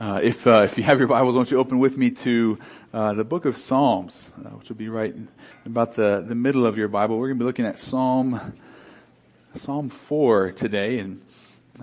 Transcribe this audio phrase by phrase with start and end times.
[0.00, 2.58] Uh, if uh, if you have your Bibles, won't you open with me to
[2.94, 5.14] uh, the book of Psalms, uh, which will be right
[5.66, 7.18] about the the middle of your Bible.
[7.18, 8.54] We're going to be looking at Psalm
[9.54, 11.20] Psalm four today, and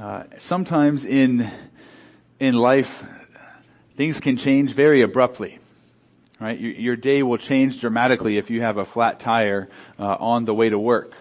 [0.01, 1.47] uh, sometimes in
[2.39, 3.05] in life,
[3.97, 5.59] things can change very abruptly.
[6.39, 10.45] Right, your, your day will change dramatically if you have a flat tire uh, on
[10.45, 11.13] the way to work.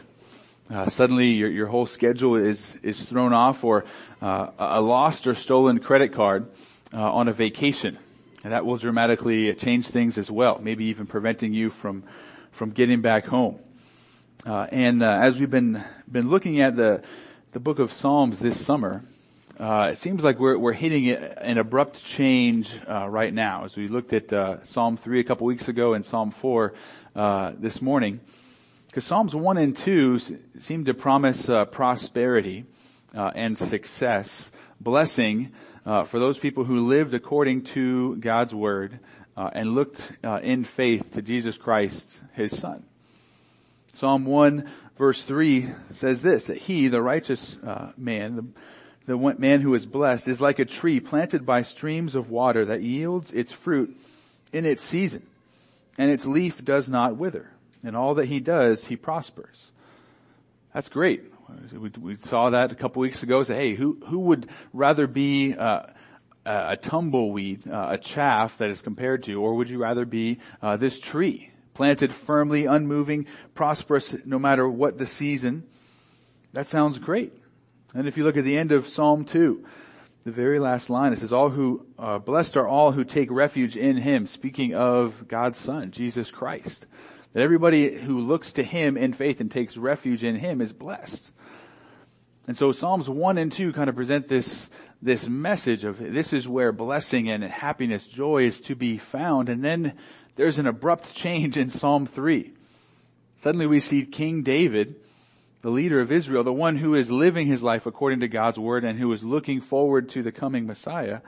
[0.71, 3.85] Uh, suddenly your, your whole schedule is, is thrown off or
[4.21, 6.49] uh, a lost or stolen credit card
[6.93, 7.99] uh, on a vacation.
[8.45, 12.05] And that will dramatically change things as well, maybe even preventing you from,
[12.53, 13.59] from getting back home.
[14.45, 17.03] Uh, and uh, as we've been, been looking at the,
[17.53, 19.03] the book of Psalms this summer,
[19.59, 23.65] uh, it seems like we're, we're hitting an abrupt change uh, right now.
[23.65, 26.75] As we looked at uh, Psalm 3 a couple weeks ago and Psalm 4
[27.17, 28.21] uh, this morning,
[28.87, 30.21] because Psalms 1 and 2
[30.61, 32.67] seem to promise prosperity
[33.15, 35.53] and success, blessing
[35.85, 38.99] uh, for those people who lived according to God's word
[39.37, 42.85] uh, and looked uh, in faith to Jesus Christ, His Son.
[43.95, 48.53] Psalm 1 verse 3 says this, that he, the righteous uh, man,
[49.07, 52.65] the, the man who is blessed, is like a tree planted by streams of water
[52.65, 53.97] that yields its fruit
[54.53, 55.27] in its season,
[55.99, 57.51] and its leaf does not wither.
[57.83, 59.71] And all that he does, he prospers.
[60.73, 61.23] That's great.
[61.73, 63.43] We, saw that a couple weeks ago.
[63.45, 65.87] Say, hey, who who would rather be uh,
[66.45, 70.77] a tumbleweed, uh, a chaff that is compared to, or would you rather be uh,
[70.77, 75.65] this tree, planted firmly, unmoving, prosperous, no matter what the season?
[76.53, 77.33] That sounds great.
[77.95, 79.65] And if you look at the end of Psalm two,
[80.25, 83.77] the very last line, it says, "All who uh, blessed are all who take refuge
[83.77, 86.87] in Him." Speaking of God's Son, Jesus Christ.
[87.33, 91.31] That everybody who looks to Him in faith and takes refuge in Him is blessed.
[92.47, 94.71] And so Psalms 1 and 2 kind of present this,
[95.03, 99.49] this message of this is where blessing and happiness, joy is to be found.
[99.49, 99.95] And then
[100.37, 102.53] there's an abrupt change in Psalm 3.
[103.37, 104.95] Suddenly we see King David,
[105.63, 108.85] the leader of Israel, the one who is living his life according to God's word
[108.85, 111.21] and who is looking forward to the coming Messiah.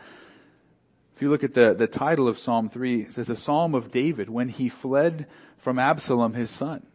[1.18, 3.90] If you look at the, the title of Psalm 3, it says a Psalm of
[3.90, 6.86] David when he fled from Absalom his son.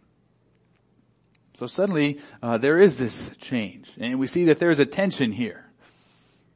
[1.56, 5.34] So suddenly uh, there is this change, and we see that there is a tension
[5.34, 5.66] here.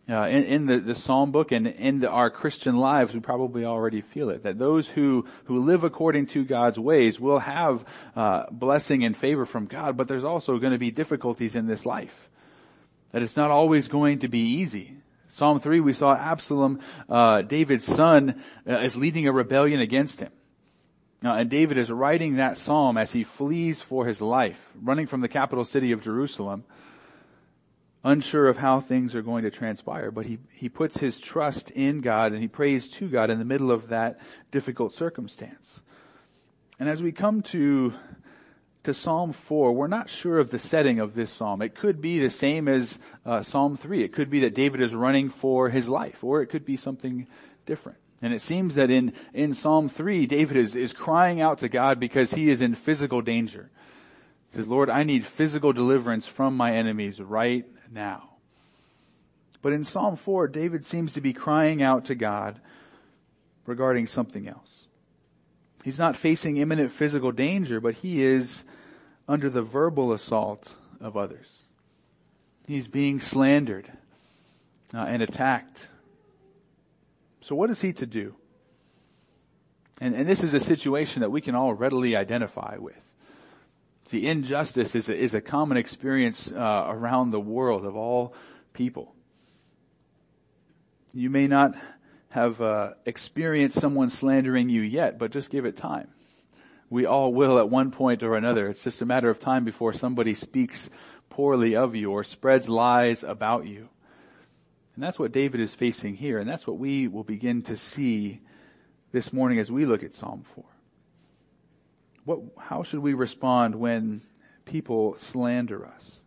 [0.10, 3.66] Uh, in, in the, the, Psalm book and in the, our Christian lives, we probably
[3.66, 4.44] already feel it.
[4.44, 7.84] That those who who live according to God's ways will have
[8.16, 11.86] uh, blessing and favor from God, but there's also going to be difficulties in this
[11.86, 12.30] life.
[13.12, 14.96] That it's not always going to be easy.
[15.38, 20.32] Psalm three, we saw Absalom, uh, David's son, uh, is leading a rebellion against him.
[21.24, 25.22] Uh, and David is writing that psalm as he flees for his life, running from
[25.22, 26.64] the capital city of Jerusalem,
[28.04, 30.10] unsure of how things are going to transpire.
[30.10, 33.46] But he, he puts his trust in God and he prays to God in the
[33.46, 34.20] middle of that
[34.50, 35.84] difficult circumstance.
[36.80, 37.94] And as we come to,
[38.88, 41.62] to Psalm 4, we're not sure of the setting of this psalm.
[41.62, 44.02] It could be the same as uh, Psalm 3.
[44.02, 47.28] It could be that David is running for his life, or it could be something
[47.66, 47.98] different.
[48.22, 52.00] And it seems that in, in Psalm 3, David is, is crying out to God
[52.00, 53.70] because he is in physical danger.
[54.48, 58.38] He says, Lord, I need physical deliverance from my enemies right now.
[59.62, 62.62] But in Psalm 4, David seems to be crying out to God
[63.66, 64.88] regarding something else.
[65.84, 68.64] He's not facing imminent physical danger, but he is
[69.28, 71.64] under the verbal assault of others.
[72.68, 73.92] He's being slandered
[74.94, 75.88] uh, and attacked
[77.48, 78.36] so what is he to do?
[80.02, 83.00] And, and this is a situation that we can all readily identify with.
[84.08, 88.34] See, injustice is a, is a common experience uh, around the world of all
[88.74, 89.16] people.
[91.14, 91.74] You may not
[92.32, 96.10] have uh, experienced someone slandering you yet, but just give it time.
[96.90, 98.70] We all will at one point or another.
[98.70, 100.90] It's just a matter of time before somebody speaks
[101.30, 103.90] poorly of you or spreads lies about you.
[104.96, 108.42] And that's what David is facing here, and that's what we will begin to see
[109.12, 110.64] this morning as we look at Psalm 4.
[112.26, 114.22] What, how should we respond when
[114.66, 116.24] people slander us?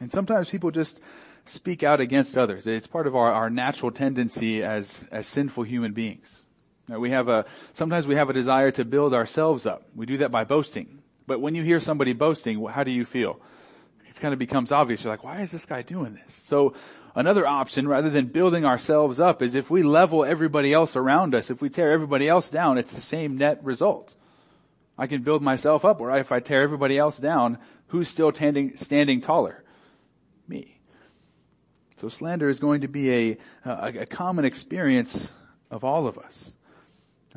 [0.00, 1.00] And sometimes people just
[1.44, 2.66] speak out against others.
[2.66, 6.44] It's part of our, our natural tendency as, as sinful human beings.
[6.88, 9.88] We have a, sometimes we have a desire to build ourselves up.
[9.94, 11.02] We do that by boasting.
[11.26, 13.40] But when you hear somebody boasting, how do you feel?
[14.08, 15.04] It kind of becomes obvious.
[15.04, 16.34] You're like, why is this guy doing this?
[16.46, 16.74] So
[17.18, 21.50] Another option, rather than building ourselves up, is if we level everybody else around us,
[21.50, 24.14] if we tear everybody else down, it's the same net result.
[24.96, 27.58] I can build myself up, or if I tear everybody else down,
[27.88, 29.64] who's still standing, standing taller?
[30.46, 30.78] Me.
[32.00, 35.32] So slander is going to be a, a, a common experience
[35.72, 36.52] of all of us.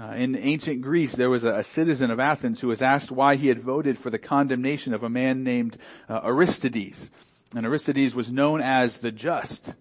[0.01, 3.36] Uh, in ancient Greece, there was a, a, citizen of Athens who was asked why
[3.36, 5.77] he had voted for the condemnation of a man named
[6.09, 7.12] uh, Aristides.
[7.56, 9.75] And Aristides was known as the just.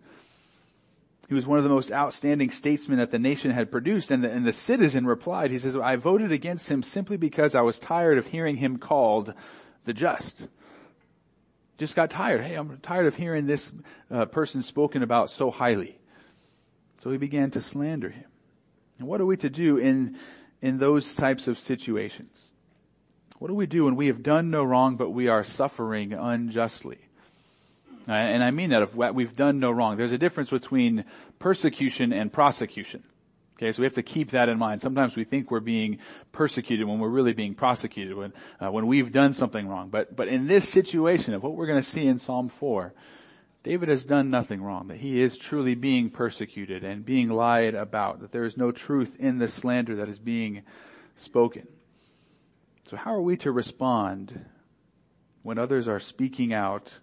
[1.28, 4.30] He was one of the most outstanding statesmen that the nation had produced, and the,
[4.30, 8.18] and the citizen replied, he says, I voted against him simply because I was tired
[8.18, 9.32] of hearing him called
[9.86, 10.48] the just.
[11.78, 12.42] Just got tired.
[12.42, 13.72] Hey, I'm tired of hearing this
[14.10, 15.98] uh, person spoken about so highly.
[16.98, 18.29] So he began to slander him.
[19.00, 20.18] And what are we to do in,
[20.60, 22.48] in those types of situations?
[23.38, 26.98] What do we do when we have done no wrong, but we are suffering unjustly?
[28.06, 29.96] Uh, and I mean that if we've done no wrong.
[29.96, 31.06] There's a difference between
[31.38, 33.02] persecution and prosecution.
[33.56, 34.82] Okay, so we have to keep that in mind.
[34.82, 35.98] Sometimes we think we're being
[36.32, 39.88] persecuted when we're really being prosecuted when, uh, when we've done something wrong.
[39.88, 42.92] But, but in this situation of what we're going to see in Psalm 4,
[43.62, 48.20] David has done nothing wrong, that he is truly being persecuted and being lied about,
[48.20, 50.62] that there is no truth in the slander that is being
[51.14, 51.66] spoken.
[52.88, 54.46] So how are we to respond
[55.42, 56.98] when others are speaking out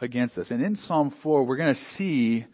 [0.00, 0.50] against us?
[0.50, 2.46] And in Psalm 4, we're going to see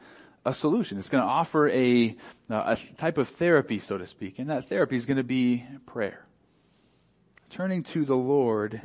[0.45, 0.99] a solution.
[0.99, 2.17] It's going to offer a,
[2.51, 6.27] a type of therapy, so to speak, and that therapy is going to be prayer.
[7.51, 8.83] Turning to the Lord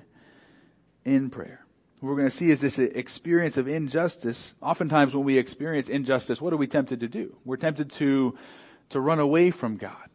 [1.04, 1.66] in prayer.
[2.04, 4.56] What we're going to see is this experience of injustice.
[4.62, 7.38] Oftentimes when we experience injustice, what are we tempted to do?
[7.46, 8.38] We're tempted to,
[8.90, 10.10] to run away from God.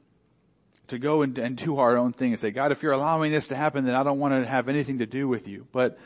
[0.89, 3.49] To go and, and do our own thing and say, God, if you're allowing this
[3.49, 5.67] to happen, then I don't want to have anything to do with you.
[5.73, 5.99] But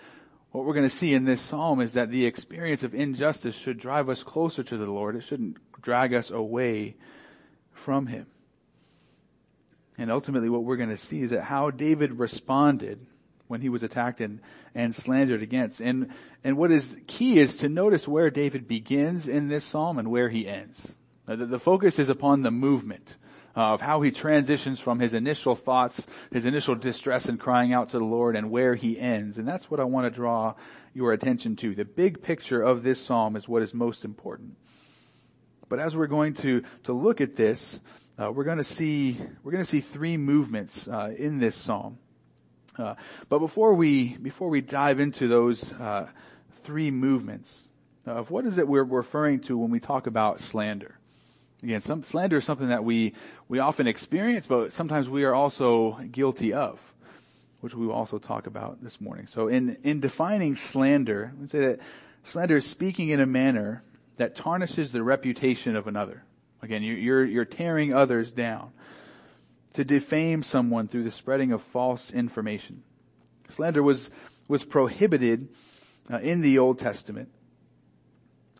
[0.52, 3.80] what we're going to see in this psalm is that the experience of injustice should
[3.80, 5.16] drive us closer to the Lord.
[5.16, 6.94] It shouldn't drag us away
[7.72, 8.28] from Him.
[9.98, 13.04] And ultimately what we're going to see is that how David responded
[13.52, 14.40] when he was attacked and,
[14.74, 15.80] and slandered against.
[15.80, 16.10] And,
[16.42, 20.30] and what is key is to notice where David begins in this psalm and where
[20.30, 20.96] he ends.
[21.26, 23.16] The, the focus is upon the movement
[23.54, 27.90] uh, of how he transitions from his initial thoughts, his initial distress and crying out
[27.90, 29.36] to the Lord and where he ends.
[29.36, 30.54] And that's what I want to draw
[30.94, 31.74] your attention to.
[31.74, 34.56] The big picture of this psalm is what is most important.
[35.68, 37.80] But as we're going to, to look at this,
[38.18, 41.98] uh, we're going to see, we're going to see three movements, uh, in this psalm.
[42.78, 42.94] Uh,
[43.28, 46.08] but before we, before we dive into those, uh,
[46.62, 47.64] three movements
[48.06, 50.96] of what is it we're referring to when we talk about slander?
[51.62, 53.14] Again, some, slander is something that we,
[53.48, 56.80] we often experience, but sometimes we are also guilty of,
[57.60, 59.28] which we will also talk about this morning.
[59.28, 61.80] So in, in defining slander, let's say that
[62.24, 63.84] slander is speaking in a manner
[64.16, 66.24] that tarnishes the reputation of another.
[66.62, 68.72] Again, you, you're, you're tearing others down.
[69.74, 72.82] To defame someone through the spreading of false information.
[73.48, 74.10] Slander was,
[74.48, 75.48] was prohibited
[76.10, 77.30] uh, in the Old Testament.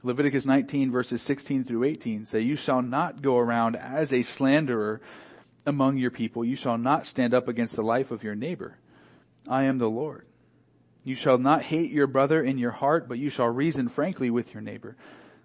[0.02, 5.00] Leviticus 19 verses 16 through 18 say, you shall not go around as a slanderer
[5.64, 6.44] among your people.
[6.44, 8.78] You shall not stand up against the life of your neighbor.
[9.48, 10.26] I am the Lord.
[11.04, 14.54] You shall not hate your brother in your heart, but you shall reason frankly with
[14.54, 14.96] your neighbor,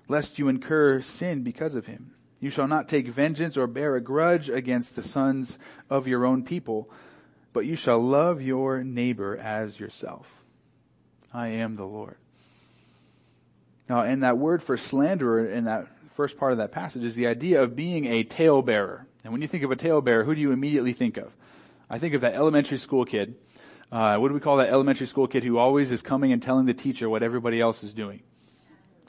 [0.08, 2.14] lest you incur sin because of him.
[2.40, 5.58] You shall not take vengeance or bear a grudge against the sons
[5.90, 6.90] of your own people,
[7.54, 10.44] but you shall love your neighbor as yourself.
[11.34, 12.18] I am the Lord.
[13.90, 17.28] Now, and that word for slanderer in that first part of that passage is the
[17.28, 19.06] idea of being a talebearer.
[19.24, 21.32] And when you think of a talebearer, who do you immediately think of?
[21.90, 23.36] I think of that elementary school kid.
[23.92, 26.66] Uh, what do we call that elementary school kid who always is coming and telling
[26.66, 28.22] the teacher what everybody else is doing?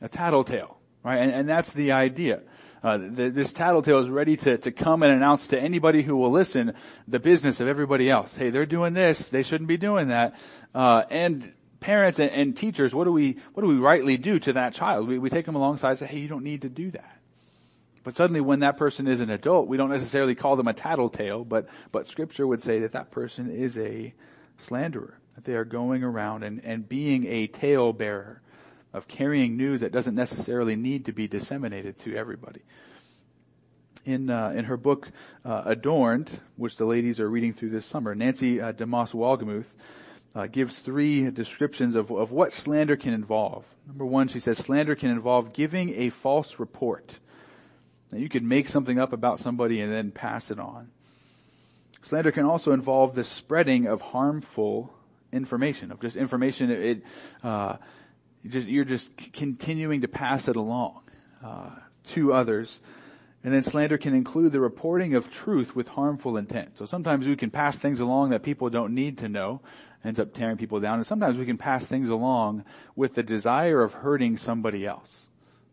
[0.00, 1.16] A tattletale, right?
[1.18, 2.42] And, and that's the idea.
[2.82, 6.30] Uh, the, this tattletale is ready to, to come and announce to anybody who will
[6.30, 6.74] listen
[7.06, 8.36] the business of everybody else.
[8.36, 9.28] Hey, they're doing this.
[9.28, 10.34] They shouldn't be doing that.
[10.74, 14.52] Uh, and parents and, and, teachers, what do we, what do we rightly do to
[14.54, 15.08] that child?
[15.08, 17.18] We, we take them alongside and say, hey, you don't need to do that.
[18.04, 21.44] But suddenly when that person is an adult, we don't necessarily call them a tattletale,
[21.44, 24.14] but, but scripture would say that that person is a
[24.56, 28.40] slanderer, that they are going around and, and being a tale bearer
[28.92, 32.60] of carrying news that doesn't necessarily need to be disseminated to everybody.
[34.04, 35.10] In, uh, in her book,
[35.44, 39.74] uh, Adorned, which the ladies are reading through this summer, Nancy uh, DeMoss Wolgemuth,
[40.34, 43.66] uh, gives three descriptions of, of what slander can involve.
[43.86, 47.18] Number one, she says slander can involve giving a false report.
[48.10, 50.90] Now you could make something up about somebody and then pass it on.
[52.00, 54.94] Slander can also involve the spreading of harmful
[55.32, 57.02] information, of just information it,
[57.42, 57.76] uh,
[58.48, 61.02] you just, you're just continuing to pass it along
[61.44, 61.70] uh,
[62.12, 62.80] to others.
[63.44, 66.78] And then slander can include the reporting of truth with harmful intent.
[66.78, 69.60] So sometimes we can pass things along that people don't need to know,
[70.04, 70.94] ends up tearing people down.
[70.94, 72.64] And sometimes we can pass things along
[72.96, 75.28] with the desire of hurting somebody else.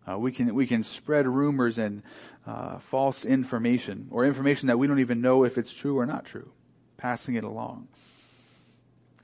[0.07, 2.03] Uh, we can we can spread rumors and
[2.45, 6.25] uh, false information or information that we don't even know if it's true or not
[6.25, 6.51] true,
[6.97, 7.87] passing it along.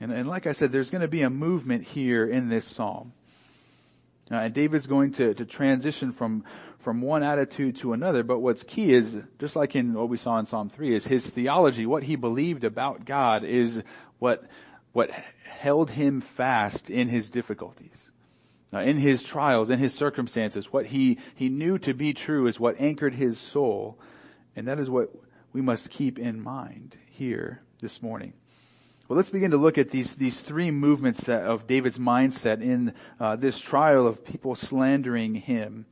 [0.00, 3.12] And, and like I said, there's going to be a movement here in this psalm.
[4.40, 6.44] And David's going to, to transition from,
[6.78, 10.38] from one attitude to another, but what's key is, just like in what we saw
[10.38, 13.82] in Psalm 3, is his theology, what he believed about God is
[14.18, 14.44] what,
[14.92, 15.10] what
[15.44, 18.10] held him fast in his difficulties.
[18.72, 22.80] In his trials, in his circumstances, what he, he knew to be true is what
[22.80, 23.98] anchored his soul,
[24.56, 25.10] and that is what
[25.52, 28.32] we must keep in mind here this morning.
[29.14, 33.58] Let's begin to look at these, these three movements of David's mindset in uh, this
[33.60, 35.84] trial of people slandering him.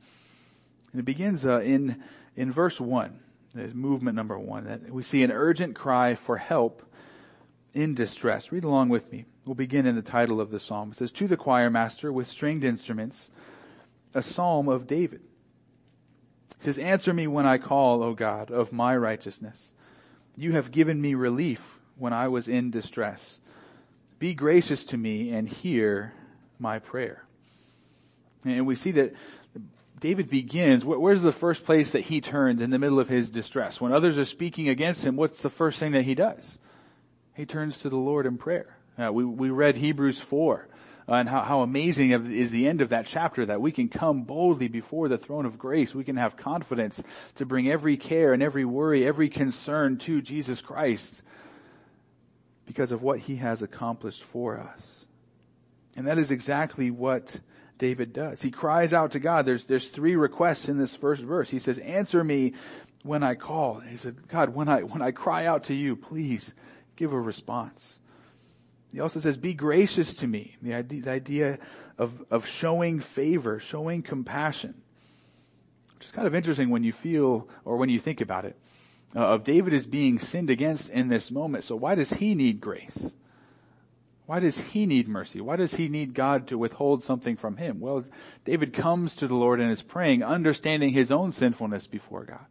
[0.91, 2.03] And it begins uh, in,
[2.35, 3.19] in verse 1,
[3.73, 6.81] movement number one, that we see an urgent cry for help
[7.75, 8.51] in distress.
[8.51, 9.25] Read along with me.
[9.45, 10.91] We'll begin in the title of the psalm.
[10.91, 13.29] It says, To the choir master with stringed instruments,
[14.15, 15.21] a psalm of David.
[16.57, 19.73] It says, Answer me when I call, O God, of my righteousness.
[20.35, 23.39] You have given me relief when I was in distress.
[24.17, 26.13] Be gracious to me and hear
[26.57, 27.23] my prayer.
[28.43, 29.13] And we see that
[29.99, 33.79] David begins, where's the first place that he turns in the middle of his distress?
[33.79, 36.57] When others are speaking against him, what's the first thing that he does?
[37.35, 38.77] He turns to the Lord in prayer.
[38.97, 40.67] We, we read Hebrews 4
[41.07, 44.23] uh, and how, how amazing is the end of that chapter that we can come
[44.23, 45.93] boldly before the throne of grace.
[45.93, 47.03] We can have confidence
[47.35, 51.21] to bring every care and every worry, every concern to Jesus Christ
[52.71, 55.05] because of what he has accomplished for us.
[55.97, 57.41] And that is exactly what
[57.77, 58.41] David does.
[58.41, 59.45] He cries out to God.
[59.45, 61.49] There's, there's three requests in this first verse.
[61.49, 62.53] He says, answer me
[63.03, 63.81] when I call.
[63.81, 66.55] He said, God, when I, when I cry out to you, please
[66.95, 67.99] give a response.
[68.89, 70.55] He also says, be gracious to me.
[70.61, 71.59] The idea, the idea
[71.97, 74.81] of, of showing favor, showing compassion.
[75.97, 78.55] Which is kind of interesting when you feel, or when you think about it.
[79.15, 81.63] Uh, of David is being sinned against in this moment.
[81.63, 83.13] So why does he need grace?
[84.25, 85.41] Why does he need mercy?
[85.41, 87.81] Why does he need God to withhold something from him?
[87.81, 88.05] Well,
[88.45, 92.45] David comes to the Lord and is praying, understanding his own sinfulness before God.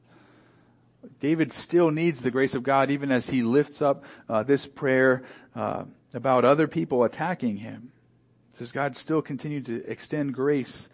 [1.21, 5.23] David still needs the grace of God even as he lifts up uh, this prayer
[5.55, 7.93] uh, about other people attacking him.
[8.59, 10.91] Says God still continue to extend grace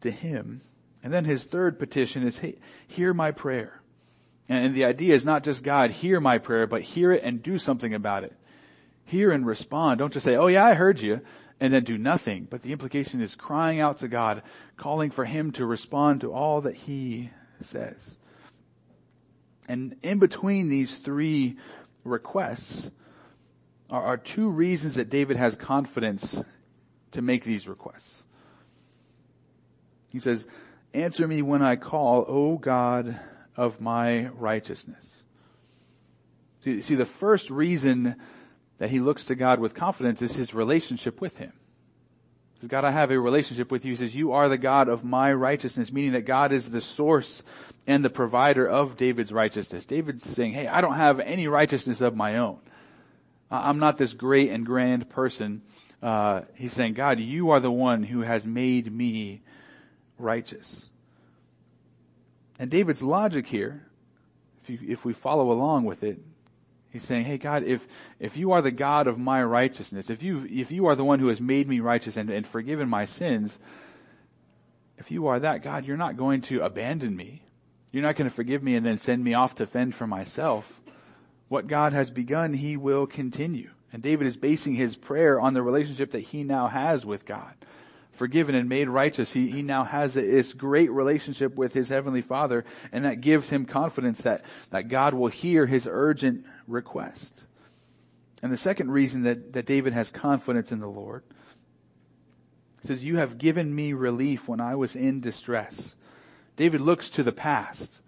[0.00, 0.62] to him.
[1.04, 2.56] And then his third petition is, hey,
[2.88, 3.80] hear my prayer.
[4.48, 7.58] And the idea is not just God, hear my prayer, but hear it and do
[7.58, 8.32] something about it.
[9.04, 9.98] Hear and respond.
[9.98, 11.20] Don't just say, oh yeah, I heard you,
[11.58, 12.46] and then do nothing.
[12.48, 14.42] But the implication is crying out to God,
[14.76, 18.18] calling for Him to respond to all that He says.
[19.68, 21.56] And in between these three
[22.04, 22.90] requests
[23.90, 26.42] are, are two reasons that David has confidence
[27.12, 28.22] to make these requests.
[30.08, 30.46] He says,
[30.94, 33.18] answer me when I call, O God
[33.56, 35.24] of my righteousness.
[36.62, 38.16] See, see, the first reason
[38.78, 41.52] that he looks to God with confidence is his relationship with him.
[42.54, 43.92] He says, God, I have a relationship with you.
[43.92, 47.42] He says, you are the God of my righteousness, meaning that God is the source
[47.86, 49.86] and the provider of David's righteousness.
[49.86, 52.58] David's saying, hey, I don't have any righteousness of my own.
[53.50, 55.62] I'm not this great and grand person.
[56.02, 59.42] Uh, he's saying, God, you are the one who has made me
[60.18, 60.90] righteous.
[62.58, 63.86] And David's logic here,
[64.62, 66.18] if, you, if we follow along with it,
[66.90, 67.86] he's saying, hey God, if,
[68.18, 71.18] if you are the God of my righteousness, if you, if you are the one
[71.18, 73.58] who has made me righteous and, and forgiven my sins,
[74.98, 77.42] if you are that God, you're not going to abandon me.
[77.92, 80.80] You're not going to forgive me and then send me off to fend for myself.
[81.48, 83.70] What God has begun, He will continue.
[83.92, 87.54] And David is basing his prayer on the relationship that he now has with God
[88.16, 92.64] forgiven and made righteous, he, he now has this great relationship with his heavenly father
[92.92, 97.42] and that gives him confidence that, that God will hear his urgent request.
[98.42, 101.22] And the second reason that, that David has confidence in the Lord
[102.84, 105.96] says, you have given me relief when I was in distress.
[106.56, 108.00] David looks to the past.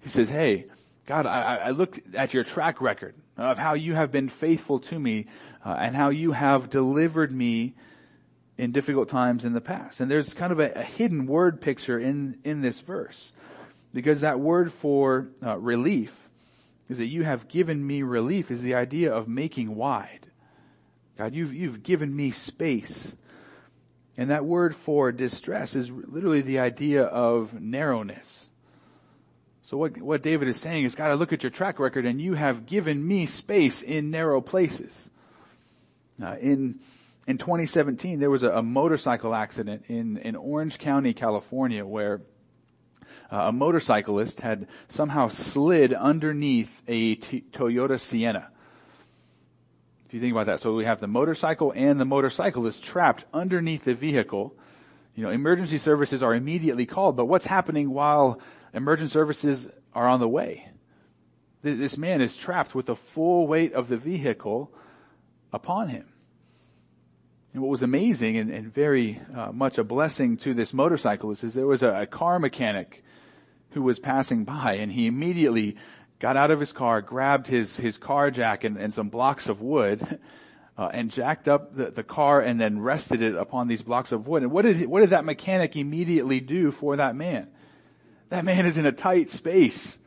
[0.00, 0.66] He says, hey,
[1.06, 4.98] God, I, I looked at your track record of how you have been faithful to
[4.98, 5.26] me
[5.64, 7.74] uh, and how you have delivered me
[8.56, 10.00] in difficult times in the past.
[10.00, 13.32] And there's kind of a, a hidden word picture in, in this verse.
[13.92, 16.28] Because that word for uh, relief
[16.88, 20.26] is that you have given me relief is the idea of making wide.
[21.16, 23.16] God, you've, you've given me space.
[24.16, 28.48] And that word for distress is literally the idea of narrowness.
[29.62, 32.20] So what, what David is saying is, God, I look at your track record and
[32.20, 35.10] you have given me space in narrow places.
[36.22, 36.80] Uh, in
[37.26, 42.20] in 2017, there was a, a motorcycle accident in, in Orange County, California, where
[43.32, 48.50] uh, a motorcyclist had somehow slid underneath a T- Toyota Sienna.
[50.06, 53.84] If you think about that, so we have the motorcycle and the motorcyclist trapped underneath
[53.84, 54.54] the vehicle.
[55.14, 58.40] You know, emergency services are immediately called, but what's happening while
[58.74, 60.68] emergency services are on the way?
[61.62, 64.70] This man is trapped with the full weight of the vehicle
[65.50, 66.13] upon him.
[67.54, 71.54] And what was amazing and, and very uh, much a blessing to this motorcyclist is
[71.54, 73.04] there was a, a car mechanic
[73.70, 75.76] who was passing by and he immediately
[76.18, 79.60] got out of his car, grabbed his, his car jack and, and some blocks of
[79.60, 80.18] wood,
[80.78, 84.26] uh, and jacked up the, the car and then rested it upon these blocks of
[84.26, 84.42] wood.
[84.42, 87.46] And what did, what did that mechanic immediately do for that man?
[88.30, 90.00] That man is in a tight space.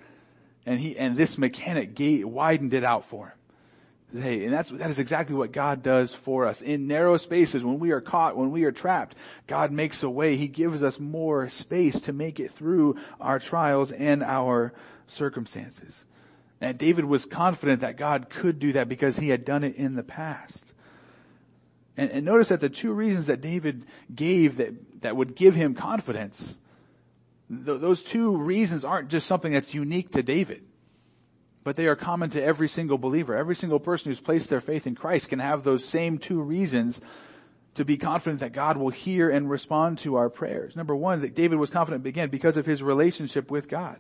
[0.66, 3.38] And he, and this mechanic gate widened it out for him.
[4.14, 6.62] Hey, and that's, that is exactly what God does for us.
[6.62, 9.16] In narrow spaces, when we are caught, when we are trapped,
[9.48, 10.38] God makes a way.
[10.38, 14.74] He gives us more space to make it through our trials and our
[15.08, 16.06] circumstances.
[16.62, 19.96] And David was confident that God could do that because he had done it in
[19.96, 20.74] the past.
[21.98, 25.76] And, and notice that the two reasons that David gave that, that would give him
[25.76, 26.58] confidence,
[27.50, 30.64] th- those two reasons aren't just something that's unique to David
[31.68, 33.36] but they are common to every single believer.
[33.36, 37.02] Every single person who's placed their faith in Christ can have those same two reasons
[37.74, 40.78] to be confident that God will hear and respond to our prayers.
[40.78, 43.98] Number one, that David was confident again because of his relationship with God.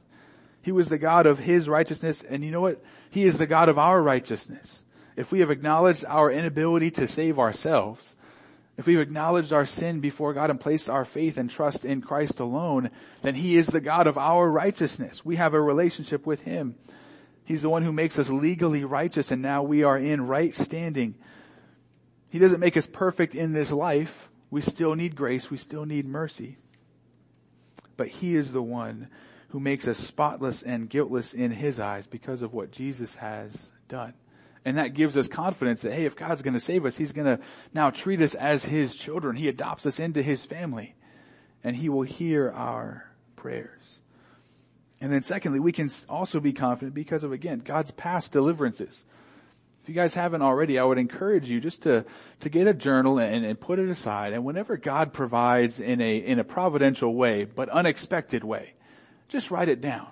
[0.61, 2.81] He was the God of his righteousness, and you know what?
[3.09, 4.85] He is the God of our righteousness.
[5.17, 8.15] If we have acknowledged our inability to save ourselves,
[8.77, 12.39] if we've acknowledged our sin before God and placed our faith and trust in Christ
[12.39, 12.91] alone,
[13.23, 15.25] then He is the God of our righteousness.
[15.25, 16.75] We have a relationship with Him.
[17.47, 21.15] He's the one who makes us legally righteous and now we are in right standing.
[22.27, 24.27] He doesn't make us perfect in this life.
[24.51, 25.49] We still need grace.
[25.49, 26.57] We still need mercy.
[27.95, 29.07] But He is the one
[29.51, 34.13] who makes us spotless and guiltless in His eyes because of what Jesus has done.
[34.65, 37.39] And that gives us confidence that, hey, if God's gonna save us, He's gonna
[37.73, 39.37] now treat us as His children.
[39.37, 40.95] He adopts us into His family.
[41.63, 44.01] And He will hear our prayers.
[44.99, 49.05] And then secondly, we can also be confident because of, again, God's past deliverances.
[49.81, 52.03] If you guys haven't already, I would encourage you just to,
[52.41, 54.33] to get a journal and, and put it aside.
[54.33, 58.73] And whenever God provides in a, in a providential way, but unexpected way,
[59.29, 60.07] just write it down.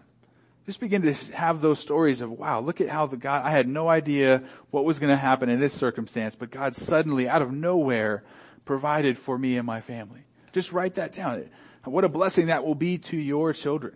[0.65, 3.67] Just begin to have those stories of, wow, look at how the God, I had
[3.67, 7.51] no idea what was going to happen in this circumstance, but God suddenly out of
[7.51, 8.23] nowhere
[8.65, 10.25] provided for me and my family.
[10.53, 11.49] Just write that down.
[11.83, 13.95] What a blessing that will be to your children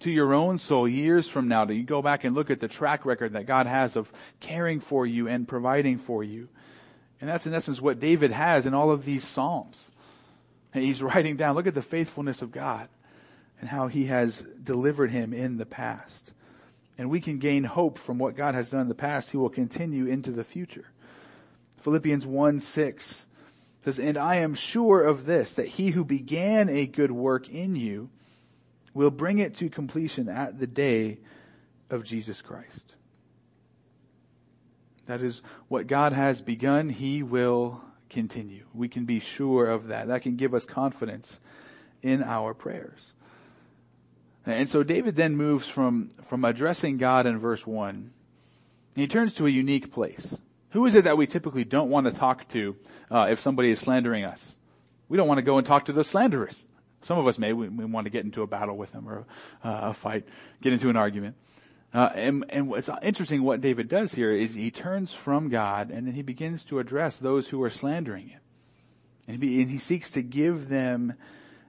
[0.00, 3.04] to your own soul years from now you go back and look at the track
[3.04, 6.48] record that God has of caring for you and providing for you.
[7.20, 9.90] And that's in essence what David has in all of these Psalms.
[10.72, 12.88] And he's writing down, look at the faithfulness of God
[13.60, 16.32] and how he has delivered him in the past.
[16.96, 19.30] And we can gain hope from what God has done in the past.
[19.30, 20.86] He will continue into the future.
[21.78, 23.26] Philippians 1 6
[23.82, 27.76] says, And I am sure of this, that he who began a good work in
[27.76, 28.10] you
[28.94, 31.18] will bring it to completion at the day
[31.88, 32.94] of Jesus Christ.
[35.06, 38.64] That is what God has begun, He will continue.
[38.74, 40.08] We can be sure of that.
[40.08, 41.40] That can give us confidence
[42.02, 43.12] in our prayers.
[44.46, 48.10] And so David then moves from, from addressing God in verse 1,
[48.96, 50.38] he turns to a unique place.
[50.70, 52.76] Who is it that we typically don't want to talk to
[53.10, 54.56] uh, if somebody is slandering us?
[55.08, 56.66] We don't want to go and talk to the slanderers.
[57.02, 59.26] Some of us may, we, we want to get into a battle with them or
[59.64, 60.26] uh, a fight,
[60.60, 61.36] get into an argument.
[61.92, 66.06] Uh, and, and what's interesting what David does here is he turns from God and
[66.06, 68.40] then he begins to address those who are slandering him.
[69.26, 71.14] And he, and he seeks to give them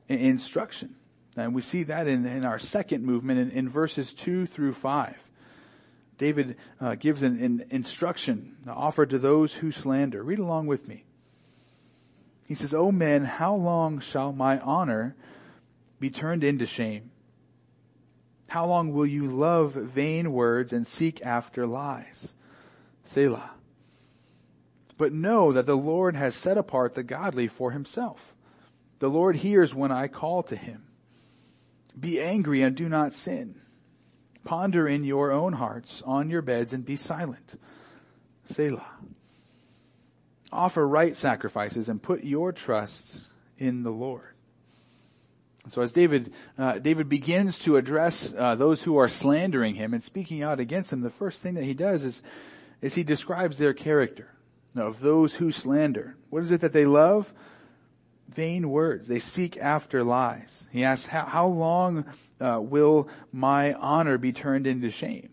[0.08, 0.96] instruction.
[1.36, 5.30] And we see that in, in our second movement in, in, verses two through five.
[6.18, 10.22] David uh, gives an, an instruction offered to those who slander.
[10.22, 11.06] Read along with me.
[12.52, 15.16] He says, O men, how long shall my honor
[16.02, 17.10] be turned into shame?
[18.50, 22.34] How long will you love vain words and seek after lies?
[23.06, 23.52] Selah.
[24.98, 28.36] But know that the Lord has set apart the godly for himself.
[29.00, 30.84] The Lord hears when I call to him.
[31.98, 33.62] Be angry and do not sin.
[34.44, 37.58] Ponder in your own hearts on your beds and be silent.
[38.44, 38.98] Selah
[40.52, 43.22] offer right sacrifices and put your trust
[43.58, 44.32] in the Lord.
[45.70, 50.04] So as David, uh, David begins to address uh, those who are slandering him and
[50.04, 52.24] speaking out against him, the first thing that he does is,
[52.82, 54.34] is he describes their character.
[54.74, 56.16] now, of those who slander.
[56.32, 57.32] What is it that they love?
[58.28, 59.08] Vain words.
[59.08, 60.68] They seek after lies.
[60.72, 62.06] He asks, how, how long
[62.40, 65.30] uh, will my honor be turned into shame?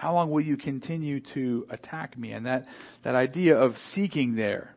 [0.00, 2.32] How long will you continue to attack me?
[2.32, 2.66] And that,
[3.02, 4.74] that idea of seeking there,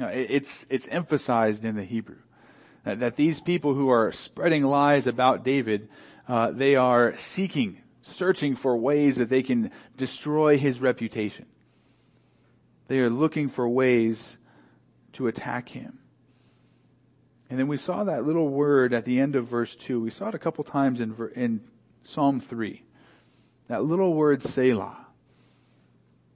[0.00, 2.18] it's, it's emphasized in the Hebrew.
[2.82, 5.88] That, that these people who are spreading lies about David,
[6.26, 11.46] uh, they are seeking, searching for ways that they can destroy his reputation.
[12.88, 14.36] They are looking for ways
[15.12, 16.00] to attack him.
[17.48, 20.00] And then we saw that little word at the end of verse 2.
[20.00, 21.60] We saw it a couple times in, in
[22.02, 22.82] Psalm 3.
[23.68, 24.96] That little word Selah.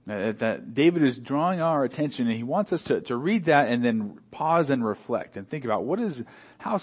[0.05, 3.85] That David is drawing our attention and he wants us to, to read that and
[3.85, 6.23] then pause and reflect and think about what is,
[6.57, 6.79] how,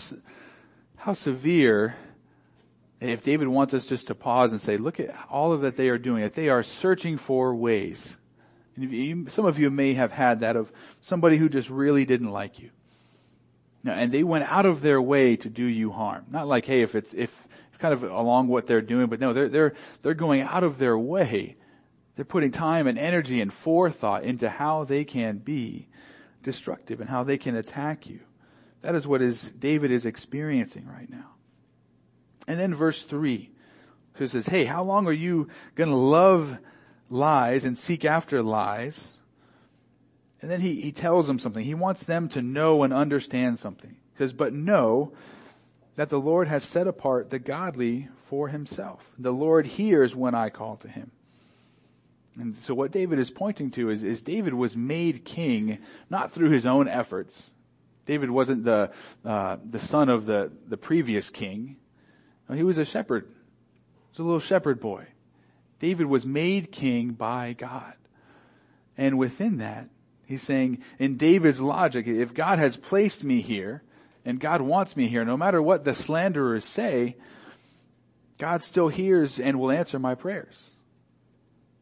[0.97, 1.97] how severe
[3.01, 5.89] if David wants us just to pause and say, look at all of that they
[5.89, 8.19] are doing, that they are searching for ways
[8.79, 12.59] you, some of you may have had that of somebody who just really didn't like
[12.59, 12.71] you.
[13.85, 16.27] And they went out of their way to do you harm.
[16.31, 17.48] Not like, hey, if it's, if
[17.79, 20.99] kind of along what they're doing, but no, they're, they're, they're going out of their
[20.99, 21.57] way.
[22.17, 25.89] They're putting time and energy and forethought into how they can be
[26.43, 28.21] destructive and how they can attack you.
[28.83, 31.35] That is what is, David is experiencing right now.
[32.47, 33.51] And then verse three,
[34.15, 36.59] who says, hey, how long are you gonna love
[37.11, 39.17] lies and seek after lies.
[40.41, 41.65] And then he, he tells them something.
[41.65, 43.97] He wants them to know and understand something.
[44.13, 45.13] He says, but know
[45.99, 49.11] that the Lord has set apart the godly for himself.
[49.19, 51.11] The Lord hears when I call to him.
[52.39, 56.51] And so what David is pointing to is, is David was made king not through
[56.51, 57.51] his own efforts.
[58.07, 58.93] David wasn't the,
[59.25, 61.75] uh, the son of the, the previous king.
[62.55, 63.25] he was a shepherd.
[63.25, 65.05] He was a little shepherd boy.
[65.81, 67.95] David was made king by God.
[68.97, 69.89] And within that,
[70.27, 73.83] he's saying, in David's logic, if God has placed me here,
[74.25, 77.17] and God wants me here, no matter what the slanderers say,
[78.39, 80.71] God still hears and will answer my prayers.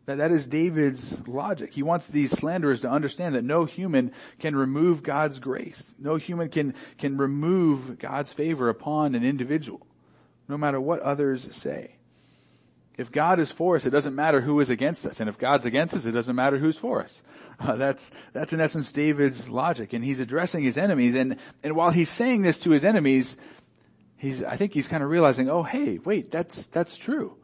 [0.06, 1.74] That, that is David's logic.
[1.74, 5.84] He wants these slanderers to understand that no human can remove God's grace.
[5.98, 9.84] No human can, can remove God's favor upon an individual,
[10.48, 11.95] no matter what others say.
[12.96, 15.20] If God is for us, it doesn't matter who is against us.
[15.20, 17.22] And if God's against us, it doesn't matter who's for us.
[17.58, 19.94] Uh, that's, that's in essence David's logic.
[19.94, 21.14] And he's addressing his enemies.
[21.14, 23.38] And, and while he's saying this to his enemies,
[24.18, 27.34] he's, I think he's kind of realizing, oh hey, wait, that's, that's true.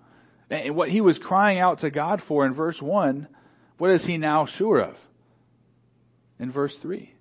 [0.51, 3.27] And what he was crying out to God for in verse one,
[3.79, 4.99] what is he now sure of?
[6.39, 7.15] In verse three.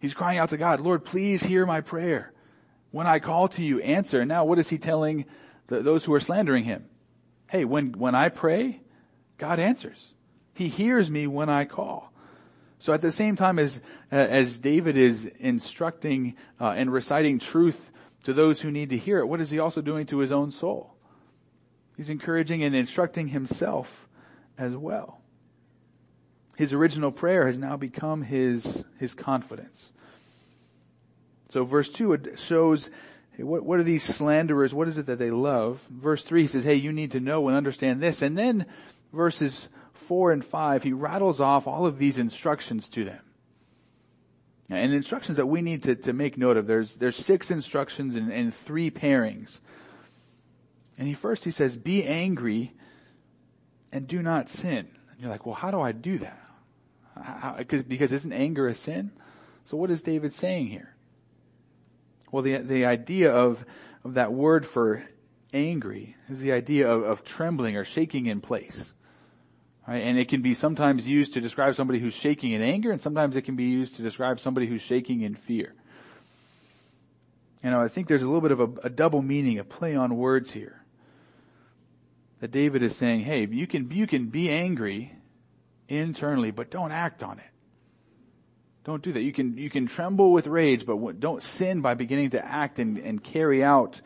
[0.00, 2.32] He's crying out to God, Lord, please hear my prayer.
[2.90, 4.24] When I call to you, answer.
[4.24, 5.26] Now what is he telling
[5.68, 6.86] the, those who are slandering him?
[7.52, 8.80] Hey, when, when I pray,
[9.36, 10.14] God answers.
[10.54, 12.10] He hears me when I call.
[12.78, 13.78] So at the same time as,
[14.10, 17.90] as David is instructing uh, and reciting truth
[18.22, 20.50] to those who need to hear it, what is he also doing to his own
[20.50, 20.94] soul?
[21.94, 24.08] He's encouraging and instructing himself
[24.56, 25.20] as well.
[26.56, 29.92] His original prayer has now become his, his confidence.
[31.50, 32.88] So verse 2 shows
[33.36, 34.74] Hey, what, what are these slanderers?
[34.74, 35.86] What is it that they love?
[35.90, 38.20] Verse 3 says, hey, you need to know and understand this.
[38.22, 38.66] And then
[39.12, 43.20] verses 4 and 5, he rattles off all of these instructions to them.
[44.68, 46.66] And instructions that we need to, to make note of.
[46.66, 49.60] There's, there's six instructions and, and three pairings.
[50.98, 52.72] And he first, he says, be angry
[53.92, 54.88] and do not sin.
[55.10, 56.48] And you're like, well, how do I do that?
[57.22, 59.10] How, because isn't anger a sin?
[59.64, 60.94] So what is David saying here?
[62.32, 63.64] Well, the, the idea of,
[64.02, 65.04] of that word for
[65.52, 68.94] angry is the idea of, of trembling or shaking in place.
[69.86, 70.02] Right?
[70.02, 73.36] And it can be sometimes used to describe somebody who's shaking in anger, and sometimes
[73.36, 75.74] it can be used to describe somebody who's shaking in fear.
[77.62, 79.94] You know, I think there's a little bit of a, a double meaning, a play
[79.94, 80.82] on words here.
[82.40, 85.12] That David is saying, hey, you can, you can be angry
[85.88, 87.51] internally, but don't act on it.
[88.84, 89.22] Don't do that.
[89.22, 92.98] You can, you can tremble with rage, but don't sin by beginning to act and,
[92.98, 94.00] and carry out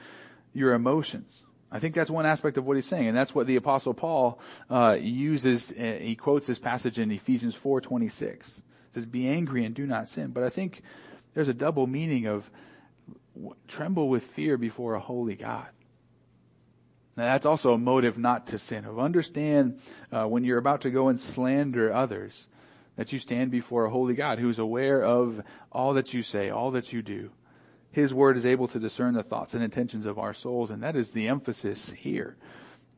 [0.52, 1.44] your emotions.
[1.70, 4.38] I think that's one aspect of what he's saying, and that's what the apostle Paul,
[4.70, 8.22] uh, uses, uh, he quotes this passage in Ephesians 4.26.
[8.22, 8.62] It
[8.94, 10.30] says, be angry and do not sin.
[10.30, 10.82] But I think
[11.34, 12.50] there's a double meaning of
[13.66, 15.66] tremble with fear before a holy God.
[17.16, 19.80] Now that's also a motive not to sin, of understand,
[20.12, 22.48] uh, when you're about to go and slander others,
[22.96, 26.50] that you stand before a holy God who is aware of all that you say,
[26.50, 27.30] all that you do.
[27.90, 30.96] His word is able to discern the thoughts and intentions of our souls, and that
[30.96, 32.36] is the emphasis here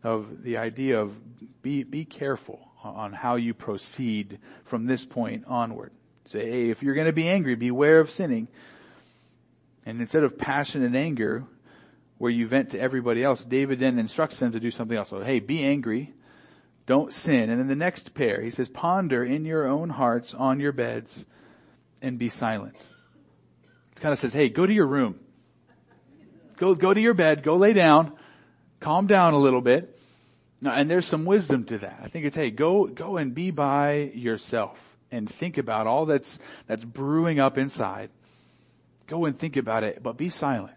[0.03, 1.17] of the idea of
[1.63, 5.93] be, be careful on how you proceed from this point onward.
[6.27, 8.49] Say, hey, if you're going to be angry, beware of sinning.
[9.87, 11.45] And instead of passion and anger,
[12.19, 15.09] where you vent to everybody else, David then instructs them to do something else.
[15.09, 16.13] So, hey, be angry,
[16.89, 17.51] don't sin.
[17.51, 21.27] And then the next pair, he says, ponder in your own hearts on your beds
[22.01, 22.75] and be silent.
[23.93, 25.21] It kind of says, hey, go to your room.
[26.57, 28.15] Go, go to your bed, go lay down,
[28.81, 29.97] calm down a little bit.
[30.65, 32.01] And there's some wisdom to that.
[32.03, 36.39] I think it's, hey, go, go and be by yourself and think about all that's,
[36.67, 38.11] that's brewing up inside.
[39.07, 40.75] Go and think about it, but be silent.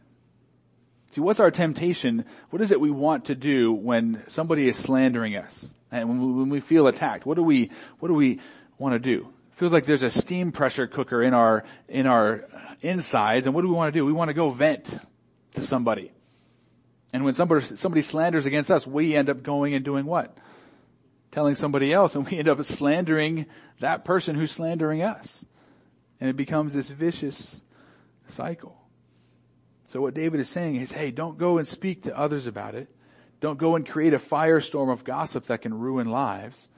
[1.11, 2.25] See, what's our temptation?
[2.49, 5.69] What is it we want to do when somebody is slandering us?
[5.91, 8.39] And when we, when we feel attacked, what do we, what do we
[8.77, 9.27] want to do?
[9.51, 12.45] It feels like there's a steam pressure cooker in our, in our
[12.81, 14.05] insides, and what do we want to do?
[14.05, 14.97] We want to go vent
[15.53, 16.11] to somebody.
[17.13, 20.37] And when somebody, somebody slanders against us, we end up going and doing what?
[21.31, 23.45] Telling somebody else and we end up slandering
[23.79, 25.43] that person who's slandering us.
[26.19, 27.61] And it becomes this vicious
[28.27, 28.77] cycle.
[29.89, 32.89] So what David is saying is, hey, don't go and speak to others about it.
[33.41, 36.69] Don't go and create a firestorm of gossip that can ruin lives.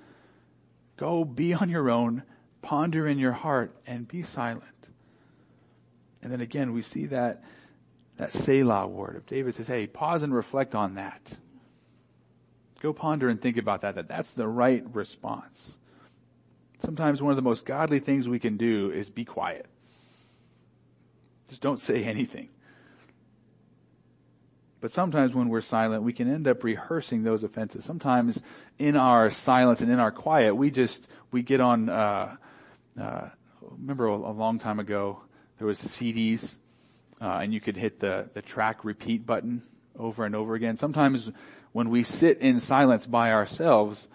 [0.97, 2.23] Go be on your own,
[2.61, 4.63] ponder in your heart, and be silent.
[6.21, 7.43] And then again, we see that
[8.17, 11.37] that Selah word of David says, hey, pause and reflect on that.
[12.79, 15.77] Go ponder and think about that, that that's the right response.
[16.79, 19.65] Sometimes one of the most godly things we can do is be quiet.
[21.49, 22.49] Just don't say anything.
[24.83, 27.85] But sometimes when we're silent, we can end up rehearsing those offenses.
[27.85, 28.41] Sometimes
[28.77, 32.35] in our silence and in our quiet, we just, we get on, uh,
[33.01, 33.29] uh,
[33.61, 35.21] remember a, a long time ago,
[35.57, 36.57] there was CDs
[37.21, 39.63] uh, and you could hit the, the track repeat button
[39.97, 40.75] over and over again.
[40.75, 41.31] Sometimes
[41.71, 44.09] when we sit in silence by ourselves,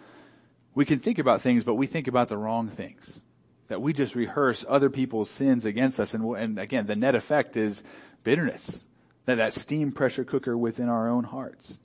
[0.75, 3.23] we can think about things, but we think about the wrong things.
[3.69, 6.13] That we just rehearse other people's sins against us.
[6.13, 7.83] And, and again, the net effect is
[8.23, 8.85] bitterness.
[9.29, 11.79] That, that steam pressure cooker within our own hearts.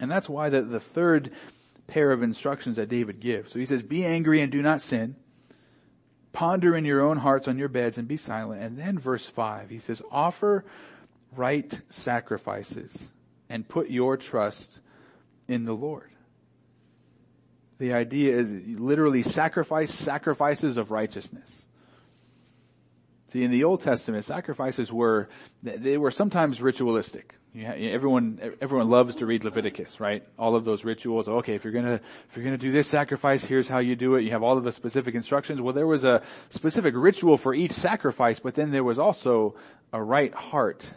[0.00, 1.30] And that's why the, the third
[1.86, 3.52] pair of instructions that David gives.
[3.52, 5.16] So he says, be angry and do not sin.
[6.32, 8.62] Ponder in your own hearts on your beds and be silent.
[8.62, 10.64] And then verse five, he says, offer
[11.36, 13.10] right sacrifices
[13.50, 14.80] and put your trust
[15.46, 16.12] in the Lord.
[17.76, 18.50] The idea is
[18.80, 21.66] literally sacrifice, sacrifices of righteousness.
[23.34, 25.28] See, in the Old Testament, sacrifices were,
[25.60, 27.34] they were sometimes ritualistic.
[27.56, 30.22] everyone, everyone loves to read Leviticus, right?
[30.38, 31.26] All of those rituals.
[31.26, 34.14] Oh, okay, if you're gonna, if you're gonna do this sacrifice, here's how you do
[34.14, 34.22] it.
[34.22, 35.60] You have all of the specific instructions.
[35.60, 39.56] Well, there was a specific ritual for each sacrifice, but then there was also
[39.92, 40.92] a right heart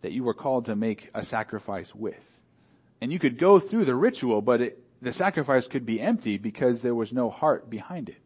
[0.00, 2.24] that you were called to make a sacrifice with.
[3.02, 6.80] And you could go through the ritual, but it, the sacrifice could be empty because
[6.80, 8.25] there was no heart behind it.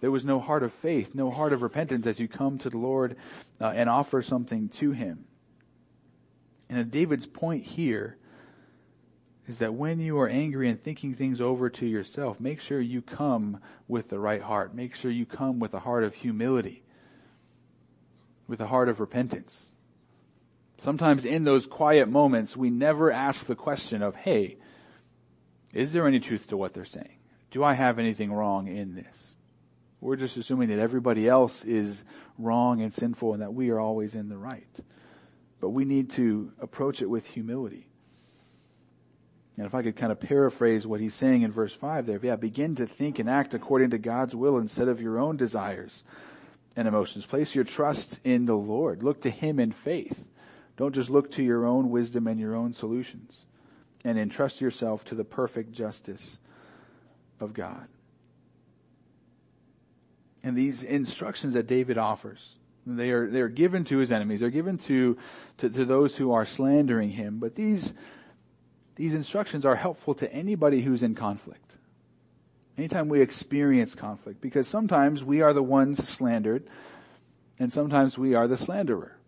[0.00, 2.78] There was no heart of faith, no heart of repentance as you come to the
[2.78, 3.16] Lord
[3.60, 5.24] uh, and offer something to Him.
[6.70, 8.16] And David's point here
[9.46, 13.00] is that when you are angry and thinking things over to yourself, make sure you
[13.00, 14.74] come with the right heart.
[14.74, 16.84] Make sure you come with a heart of humility,
[18.46, 19.70] with a heart of repentance.
[20.76, 24.58] Sometimes in those quiet moments, we never ask the question of, hey,
[25.72, 27.18] is there any truth to what they're saying?
[27.50, 29.37] Do I have anything wrong in this?
[30.00, 32.04] We're just assuming that everybody else is
[32.38, 34.80] wrong and sinful and that we are always in the right.
[35.60, 37.88] But we need to approach it with humility.
[39.56, 42.36] And if I could kind of paraphrase what he's saying in verse 5 there, yeah,
[42.36, 46.04] begin to think and act according to God's will instead of your own desires
[46.76, 47.26] and emotions.
[47.26, 49.02] Place your trust in the Lord.
[49.02, 50.24] Look to Him in faith.
[50.76, 53.46] Don't just look to your own wisdom and your own solutions.
[54.04, 56.38] And entrust yourself to the perfect justice
[57.40, 57.88] of God.
[60.48, 62.54] And these instructions that David offers,
[62.86, 64.40] they are, they are given to his enemies.
[64.40, 65.18] They're given to,
[65.58, 67.38] to, to those who are slandering him.
[67.38, 67.92] But these,
[68.94, 71.74] these instructions are helpful to anybody who's in conflict.
[72.78, 76.66] Anytime we experience conflict, because sometimes we are the ones slandered,
[77.58, 79.18] and sometimes we are the slanderer.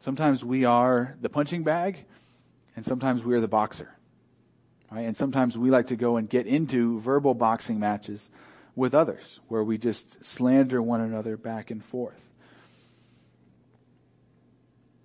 [0.00, 2.06] Sometimes we are the punching bag,
[2.74, 3.94] and sometimes we are the boxer.
[4.90, 5.02] Right?
[5.02, 8.30] And sometimes we like to go and get into verbal boxing matches
[8.76, 12.20] with others, where we just slander one another back and forth.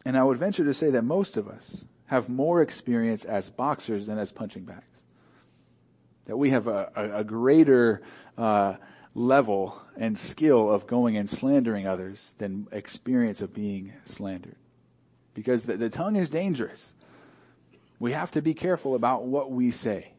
[0.06, 4.08] And I would venture to say that most of us have more experience as boxers
[4.08, 4.84] than as punching bags.
[6.26, 8.02] That we have a, a, a greater
[8.38, 8.76] uh,
[9.14, 14.56] level and skill of going and slandering others than experience of being slandered.
[15.34, 16.94] Because the, the tongue is dangerous.
[18.00, 20.14] We have to be careful about what we say.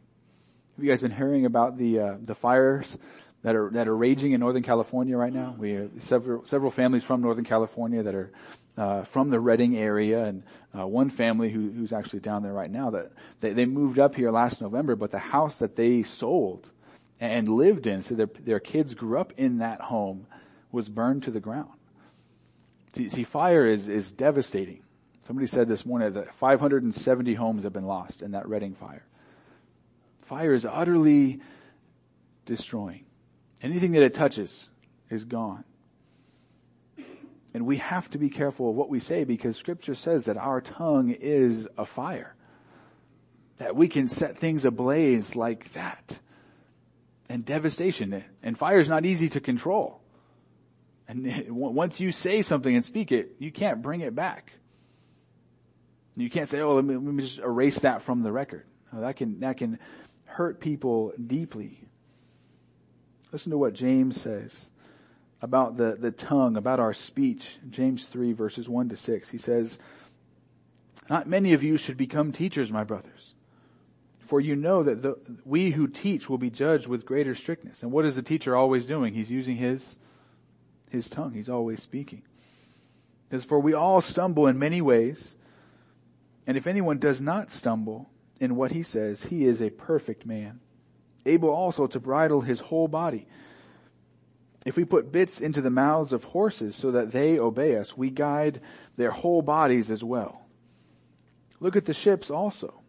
[0.76, 2.96] Have you guys been hearing about the uh, the fires
[3.42, 5.54] that are, that are raging in Northern California right now.
[5.58, 8.30] We have several, several families from Northern California that are,
[8.76, 10.42] uh, from the Redding area and,
[10.78, 14.14] uh, one family who, who's actually down there right now that they, they moved up
[14.14, 16.70] here last November, but the house that they sold
[17.18, 20.26] and lived in, so their, their kids grew up in that home,
[20.70, 21.70] was burned to the ground.
[22.94, 24.82] See, see fire is, is devastating.
[25.26, 29.04] Somebody said this morning that 570 homes have been lost in that Redding fire.
[30.22, 31.40] Fire is utterly
[32.46, 33.04] destroying.
[33.62, 34.70] Anything that it touches
[35.10, 35.64] is gone.
[37.52, 40.60] And we have to be careful of what we say because scripture says that our
[40.60, 42.34] tongue is a fire.
[43.56, 46.20] That we can set things ablaze like that.
[47.28, 48.24] And devastation.
[48.42, 50.00] And fire is not easy to control.
[51.08, 54.52] And once you say something and speak it, you can't bring it back.
[56.16, 58.64] You can't say, oh, let me, let me just erase that from the record.
[58.92, 59.78] that can, that can
[60.24, 61.88] hurt people deeply.
[63.32, 64.70] Listen to what James says
[65.42, 67.58] about the, the tongue, about our speech.
[67.68, 69.28] James 3 verses 1 to 6.
[69.30, 69.78] He says,
[71.08, 73.34] Not many of you should become teachers, my brothers.
[74.18, 77.82] For you know that the, we who teach will be judged with greater strictness.
[77.82, 79.14] And what is the teacher always doing?
[79.14, 79.98] He's using his,
[80.88, 81.32] his tongue.
[81.32, 82.22] He's always speaking.
[83.28, 85.34] Because for we all stumble in many ways.
[86.46, 90.60] And if anyone does not stumble in what he says, he is a perfect man
[91.26, 93.26] able also to bridle his whole body.
[94.66, 98.10] If we put bits into the mouths of horses so that they obey us, we
[98.10, 98.60] guide
[98.96, 100.42] their whole bodies as well.
[101.60, 102.80] Look at the ships also.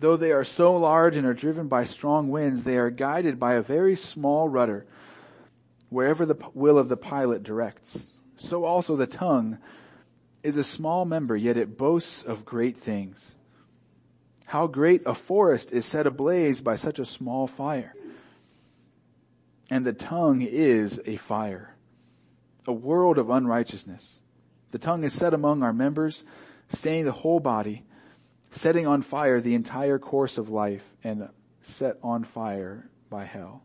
[0.00, 3.54] Though they are so large and are driven by strong winds, they are guided by
[3.54, 4.86] a very small rudder
[5.88, 7.98] wherever the will of the pilot directs.
[8.36, 9.58] So also the tongue
[10.42, 13.34] is a small member, yet it boasts of great things.
[14.48, 17.94] How great a forest is set ablaze by such a small fire.
[19.68, 21.76] And the tongue is a fire,
[22.66, 24.22] a world of unrighteousness.
[24.70, 26.24] The tongue is set among our members,
[26.70, 27.84] staining the whole body,
[28.50, 31.28] setting on fire the entire course of life, and
[31.60, 33.64] set on fire by hell.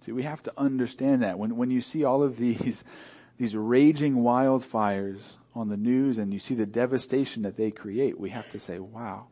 [0.00, 1.38] See, we have to understand that.
[1.38, 2.82] When, when you see all of these,
[3.38, 8.30] these raging wildfires on the news and you see the devastation that they create, we
[8.30, 9.26] have to say, wow,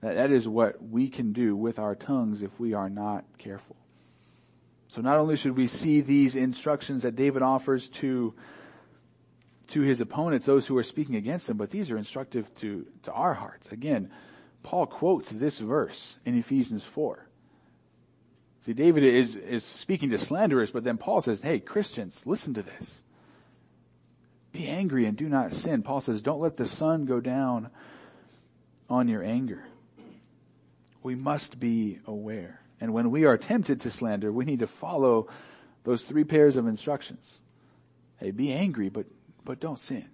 [0.00, 3.76] that, that is what we can do with our tongues if we are not careful.
[4.88, 8.34] So not only should we see these instructions that David offers to,
[9.68, 13.12] to his opponents, those who are speaking against him, but these are instructive to, to
[13.12, 13.72] our hearts.
[13.72, 14.10] Again,
[14.62, 17.28] Paul quotes this verse in Ephesians 4.
[18.64, 22.62] See, David is, is speaking to slanderers, but then Paul says, hey, Christians, listen to
[22.62, 23.03] this.
[24.54, 25.82] Be angry and do not sin.
[25.82, 27.70] Paul says, don't let the sun go down
[28.88, 29.64] on your anger.
[31.02, 32.60] We must be aware.
[32.80, 35.26] And when we are tempted to slander, we need to follow
[35.82, 37.40] those three pairs of instructions.
[38.18, 39.06] Hey, be angry, but,
[39.44, 40.08] but don't sin.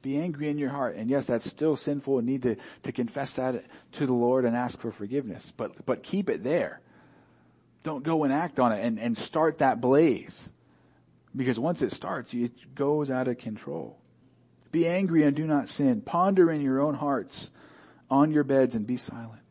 [0.00, 0.96] Be angry in your heart.
[0.96, 4.56] And yes, that's still sinful and need to, to confess that to the Lord and
[4.56, 5.52] ask for forgiveness.
[5.54, 6.80] But, but keep it there.
[7.82, 10.48] Don't go and act on it and, and start that blaze.
[11.34, 13.98] Because once it starts, it goes out of control.
[14.72, 16.00] Be angry and do not sin.
[16.00, 17.50] Ponder in your own hearts
[18.10, 19.42] on your beds and be silent.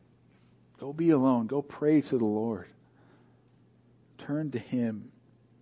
[0.78, 1.46] Go be alone.
[1.46, 2.68] Go pray to the Lord.
[4.18, 5.12] Turn to Him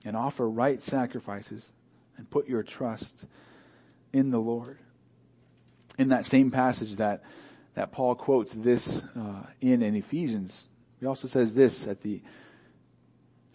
[0.04, 1.70] and offer right sacrifices
[2.16, 3.26] and put your trust
[4.12, 4.78] in the Lord.
[5.98, 7.22] In that same passage that,
[7.74, 10.68] that Paul quotes this uh, in in Ephesians,
[11.00, 12.22] he also says this at the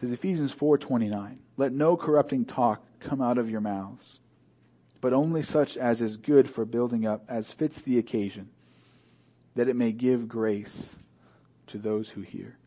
[0.03, 4.19] says Ephesians 4:29, "Let no corrupting talk come out of your mouths,
[4.99, 8.49] but only such as is good for building up as fits the occasion,
[9.55, 10.97] that it may give grace
[11.67, 12.57] to those who hear."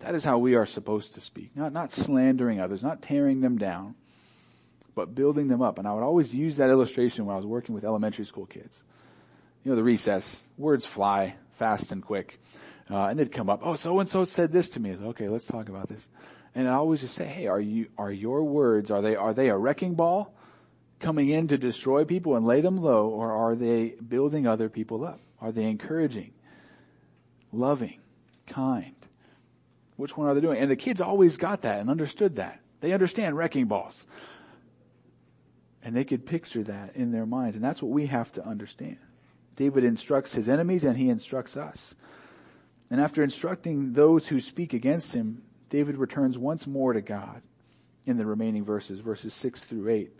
[0.00, 1.56] That is how we are supposed to speak.
[1.56, 3.94] Not not slandering others, not tearing them down,
[4.94, 5.78] but building them up.
[5.78, 8.84] And I would always use that illustration when I was working with elementary school kids.
[9.64, 12.38] You know, the recess, words fly fast and quick.
[12.88, 14.92] Uh, and they'd come up, oh, so and so said this to me.
[14.92, 16.08] Said, okay, let's talk about this.
[16.56, 19.50] And I always just say, hey, are you, are your words, are they, are they
[19.50, 20.34] a wrecking ball
[20.98, 25.04] coming in to destroy people and lay them low, or are they building other people
[25.04, 25.20] up?
[25.38, 26.32] Are they encouraging,
[27.52, 27.98] loving,
[28.46, 28.94] kind?
[29.96, 30.58] Which one are they doing?
[30.58, 32.58] And the kids always got that and understood that.
[32.80, 34.06] They understand wrecking balls.
[35.82, 37.56] And they could picture that in their minds.
[37.56, 38.96] And that's what we have to understand.
[39.56, 41.94] David instructs his enemies and he instructs us.
[42.90, 47.42] And after instructing those who speak against him, David returns once more to God
[48.04, 50.12] in the remaining verses, verses 6 through 8,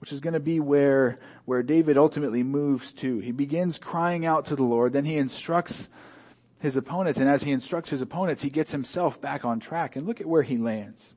[0.00, 3.18] which is going to be where, where David ultimately moves to.
[3.18, 5.88] He begins crying out to the Lord, then he instructs
[6.60, 9.96] his opponents, and as he instructs his opponents, he gets himself back on track.
[9.96, 11.14] And look at where he lands.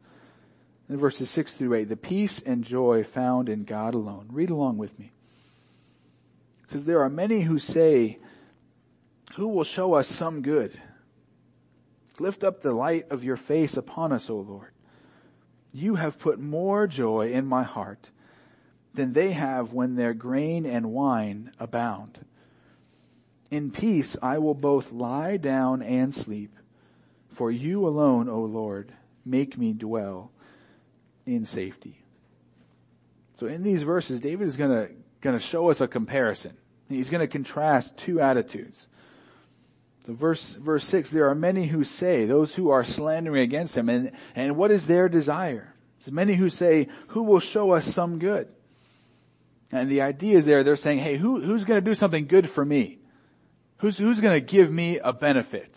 [0.89, 4.27] In verses 6 through 8, the peace and joy found in God alone.
[4.31, 5.11] Read along with me.
[6.63, 8.19] It says, There are many who say,
[9.35, 10.79] Who will show us some good?
[12.19, 14.71] Lift up the light of your face upon us, O Lord.
[15.71, 18.09] You have put more joy in my heart
[18.93, 22.25] than they have when their grain and wine abound.
[23.51, 26.55] In peace I will both lie down and sleep,
[27.29, 28.91] for you alone, O Lord,
[29.23, 30.31] make me dwell
[31.25, 32.01] in safety.
[33.39, 34.89] So in these verses, David is gonna,
[35.21, 36.57] gonna show us a comparison.
[36.89, 38.87] He's gonna contrast two attitudes.
[40.07, 43.89] So verse, verse six, there are many who say, those who are slandering against him,
[43.89, 45.73] and, and what is their desire?
[45.99, 48.47] There's many who say, who will show us some good?
[49.69, 52.63] And the idea is there, they're saying, hey, who, who's gonna do something good for
[52.63, 52.99] me?
[53.79, 55.75] Who's, who's gonna give me a benefit?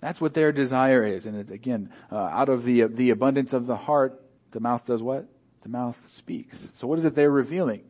[0.00, 1.24] That's what their desire is.
[1.24, 5.02] And it, again, uh, out of the, the abundance of the heart, the mouth does
[5.02, 5.26] what?
[5.62, 6.70] The mouth speaks.
[6.74, 7.84] So what is it they're revealing?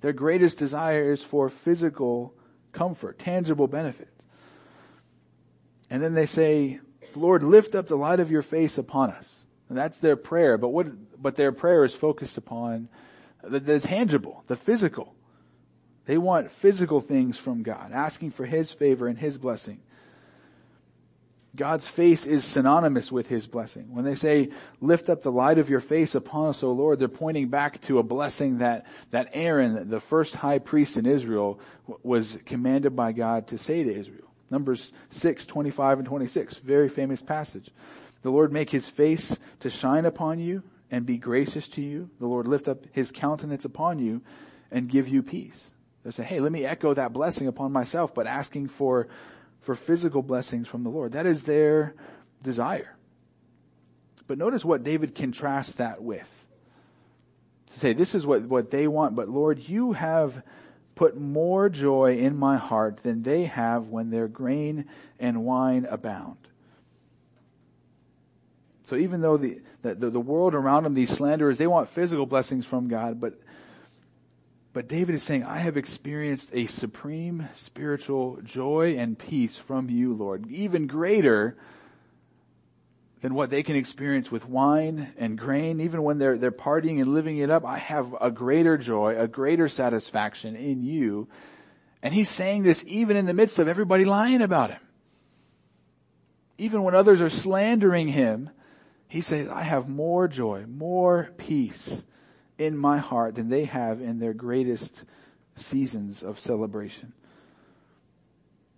[0.00, 2.34] Their greatest desire is for physical
[2.72, 4.08] comfort, tangible benefit.
[5.92, 6.80] And then they say,
[7.14, 9.44] Lord, lift up the light of your face upon us.
[9.68, 10.56] And that's their prayer.
[10.56, 10.86] But what,
[11.20, 12.88] but their prayer is focused upon
[13.44, 15.14] the, the tangible, the physical.
[16.06, 19.80] They want physical things from God, asking for His favor and His blessing.
[21.54, 23.94] God's face is synonymous with His blessing.
[23.94, 24.48] When they say,
[24.80, 27.98] lift up the light of your face upon us, O Lord, they're pointing back to
[27.98, 31.60] a blessing that, that Aaron, the first high priest in Israel,
[32.02, 34.31] was commanded by God to say to Israel.
[34.52, 36.54] Numbers 6, 25 and 26.
[36.56, 37.70] Very famous passage.
[38.20, 42.10] The Lord make his face to shine upon you and be gracious to you.
[42.20, 44.20] The Lord lift up his countenance upon you
[44.70, 45.72] and give you peace.
[46.04, 49.08] They say, hey, let me echo that blessing upon myself, but asking for,
[49.60, 51.12] for physical blessings from the Lord.
[51.12, 51.94] That is their
[52.42, 52.96] desire.
[54.26, 56.46] But notice what David contrasts that with.
[57.68, 60.42] To say, this is what, what they want, but Lord, you have
[60.94, 64.86] put more joy in my heart than they have when their grain
[65.18, 66.36] and wine abound.
[68.88, 72.66] So even though the, the, the world around them, these slanderers, they want physical blessings
[72.66, 73.38] from God, but,
[74.74, 80.12] but David is saying, I have experienced a supreme spiritual joy and peace from you,
[80.12, 81.56] Lord, even greater
[83.22, 85.80] than what they can experience with wine and grain.
[85.80, 89.28] Even when they're, they're partying and living it up, I have a greater joy, a
[89.28, 91.28] greater satisfaction in you.
[92.02, 94.80] And he's saying this even in the midst of everybody lying about him.
[96.58, 98.50] Even when others are slandering him,
[99.06, 102.04] he says, I have more joy, more peace
[102.58, 105.04] in my heart than they have in their greatest
[105.54, 107.12] seasons of celebration.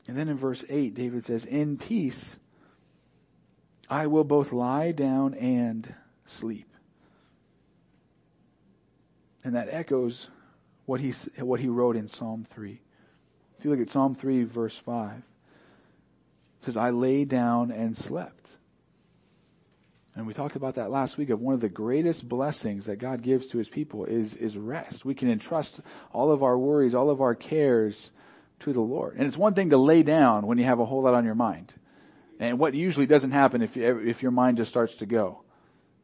[0.07, 2.39] And then in verse 8, David says, in peace,
[3.89, 6.69] I will both lie down and sleep.
[9.43, 10.29] And that echoes
[10.87, 12.81] what he, what he wrote in Psalm 3.
[13.59, 15.23] If you look at Psalm 3 verse 5,
[16.65, 18.51] says, I lay down and slept.
[20.17, 23.23] And we talked about that last week of one of the greatest blessings that God
[23.23, 25.05] gives to his people is, is rest.
[25.05, 25.81] We can entrust
[26.13, 28.13] all of our worries, all of our cares
[28.61, 29.17] to the Lord.
[29.17, 31.35] And it's one thing to lay down when you have a whole lot on your
[31.35, 31.75] mind.
[32.45, 35.45] And what usually doesn't happen if, if your mind just starts to go.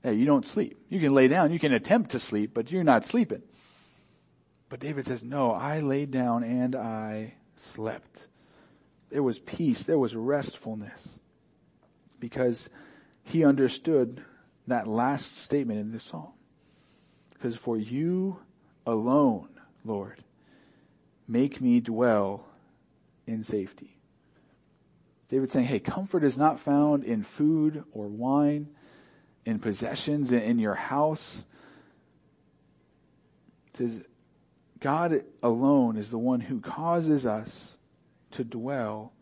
[0.02, 0.78] Hey, you don't sleep.
[0.88, 3.42] You can lay down, you can attempt to sleep, but you're not sleeping.
[4.70, 8.26] But David says, no, I laid down and I slept.
[9.10, 11.18] There was peace, there was restfulness.
[12.18, 12.70] Because
[13.22, 14.24] he understood
[14.66, 16.32] that last statement in this psalm.
[17.34, 18.40] Because for you
[18.86, 19.48] alone,
[19.84, 20.24] Lord,
[21.28, 22.46] make me dwell
[23.26, 23.99] in safety.
[25.30, 28.68] David saying, hey, comfort is not found in food or wine,
[29.46, 31.44] in possessions, in your house.
[33.68, 34.04] It says,
[34.80, 37.76] God alone is the one who causes us
[38.32, 39.12] to dwell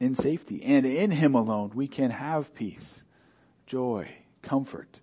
[0.00, 0.62] in safety.
[0.64, 3.04] And in Him alone, we can have peace,
[3.66, 4.08] joy,
[4.40, 5.00] comfort.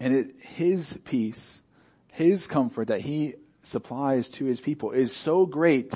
[0.00, 1.60] And it, His peace,
[2.12, 5.92] His comfort that He supplies to His people is so great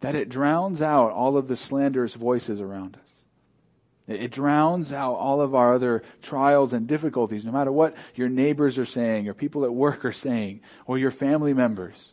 [0.00, 3.10] that it drowns out all of the slanderous voices around us.
[4.08, 8.76] It drowns out all of our other trials and difficulties, no matter what your neighbors
[8.76, 12.12] are saying or people at work are saying or your family members.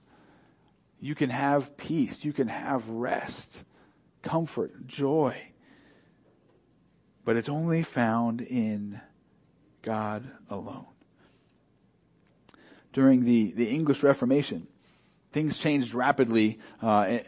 [1.00, 2.24] You can have peace.
[2.24, 3.64] You can have rest,
[4.22, 5.42] comfort, joy.
[7.26, 9.02] But it's only found in
[9.82, 10.86] God alone.
[12.94, 14.68] During the, the English Reformation,
[15.32, 16.60] things changed rapidly.
[16.82, 17.20] Uh,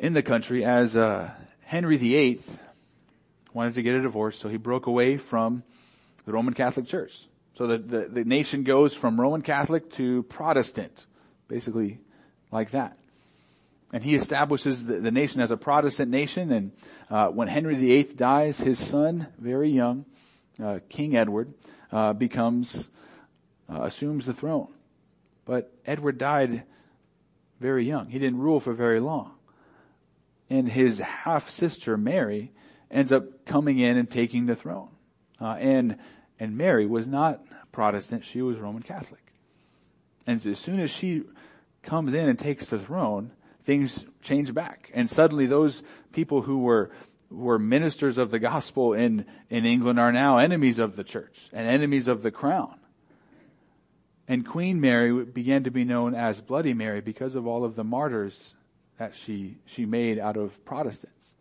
[0.00, 1.30] in the country as uh,
[1.60, 2.40] Henry VIII
[3.52, 5.62] wanted to get a divorce, so he broke away from
[6.24, 7.26] the Roman Catholic Church.
[7.54, 11.06] So the, the, the nation goes from Roman Catholic to Protestant,
[11.48, 12.00] basically
[12.50, 12.96] like that.
[13.92, 16.72] And he establishes the, the nation as a Protestant nation, and
[17.10, 20.06] uh, when Henry VIII dies, his son, very young,
[20.62, 21.52] uh, King Edward,
[21.92, 22.88] uh, becomes,
[23.68, 24.68] uh, assumes the throne.
[25.44, 26.62] But Edward died
[27.58, 28.08] very young.
[28.08, 29.34] He didn't rule for very long.
[30.50, 32.52] And his half sister, Mary,
[32.90, 34.90] ends up coming in and taking the throne.
[35.40, 35.96] Uh, and,
[36.38, 37.40] and Mary was not
[37.72, 39.32] Protestant, she was Roman Catholic.
[40.26, 41.22] And as soon as she
[41.82, 43.30] comes in and takes the throne,
[43.62, 44.90] things change back.
[44.92, 45.82] And suddenly those
[46.12, 46.90] people who were
[47.30, 51.66] were ministers of the gospel in, in England are now enemies of the church and
[51.66, 52.74] enemies of the crown.
[54.26, 57.84] And Queen Mary began to be known as Bloody Mary because of all of the
[57.84, 58.54] martyrs
[59.00, 61.32] that she, she made out of Protestants.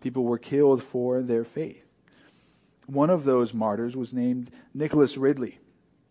[0.00, 1.84] People were killed for their faith.
[2.86, 5.58] One of those martyrs was named Nicholas Ridley.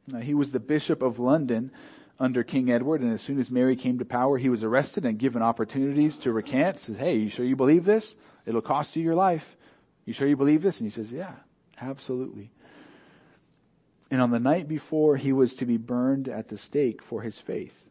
[0.05, 1.71] Now, he was the Bishop of London
[2.19, 5.17] under King Edward, and as soon as Mary came to power, he was arrested and
[5.17, 6.77] given opportunities to recant.
[6.77, 8.17] Says, "Hey, you sure you believe this?
[8.45, 9.55] It'll cost you your life.
[10.03, 11.35] You sure you believe this?" And he says, "Yeah,
[11.79, 12.51] absolutely."
[14.11, 17.39] And on the night before he was to be burned at the stake for his
[17.39, 17.88] faith,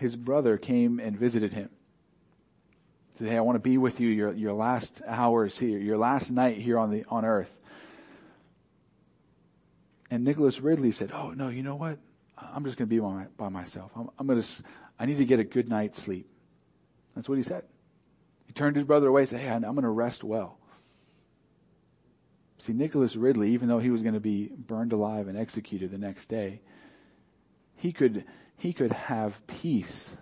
[0.00, 1.68] his brother came and visited him.
[3.12, 5.98] He Said, Hey, I want to be with you your, your last hours here, your
[5.98, 7.54] last night here on the, on earth.
[10.10, 11.98] And Nicholas Ridley said, Oh, no, you know what?
[12.38, 13.92] I'm just going to be by, by myself.
[13.94, 14.48] I'm, I'm going to,
[14.98, 16.26] I need to get a good night's sleep.
[17.14, 17.64] That's what he said.
[18.46, 20.58] He turned his brother away and said, Hey, I'm going to rest well.
[22.56, 25.98] See, Nicholas Ridley, even though he was going to be burned alive and executed the
[25.98, 26.62] next day,
[27.76, 28.24] he could,
[28.60, 30.18] he could have peace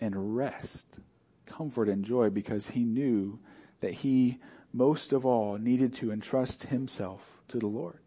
[0.00, 0.86] and rest,
[1.44, 3.38] comfort and joy because he knew
[3.80, 4.38] that he
[4.72, 7.98] most of all needed to entrust himself to the Lord.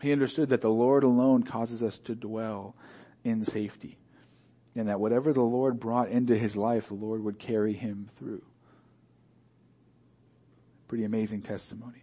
[0.00, 2.74] He understood that the Lord alone causes us to dwell
[3.22, 3.98] in safety
[4.74, 8.42] and that whatever the Lord brought into his life, the Lord would carry him through.
[10.88, 12.02] Pretty amazing testimony.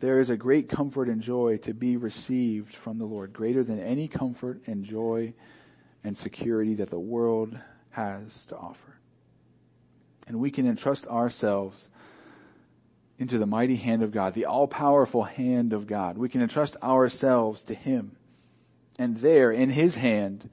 [0.00, 3.78] There is a great comfort and joy to be received from the Lord, greater than
[3.78, 5.34] any comfort and joy
[6.02, 7.58] and security that the world
[7.90, 8.98] has to offer.
[10.26, 11.90] And we can entrust ourselves
[13.18, 16.16] into the mighty hand of God, the all-powerful hand of God.
[16.16, 18.16] We can entrust ourselves to Him.
[18.98, 20.48] And there, in His hand,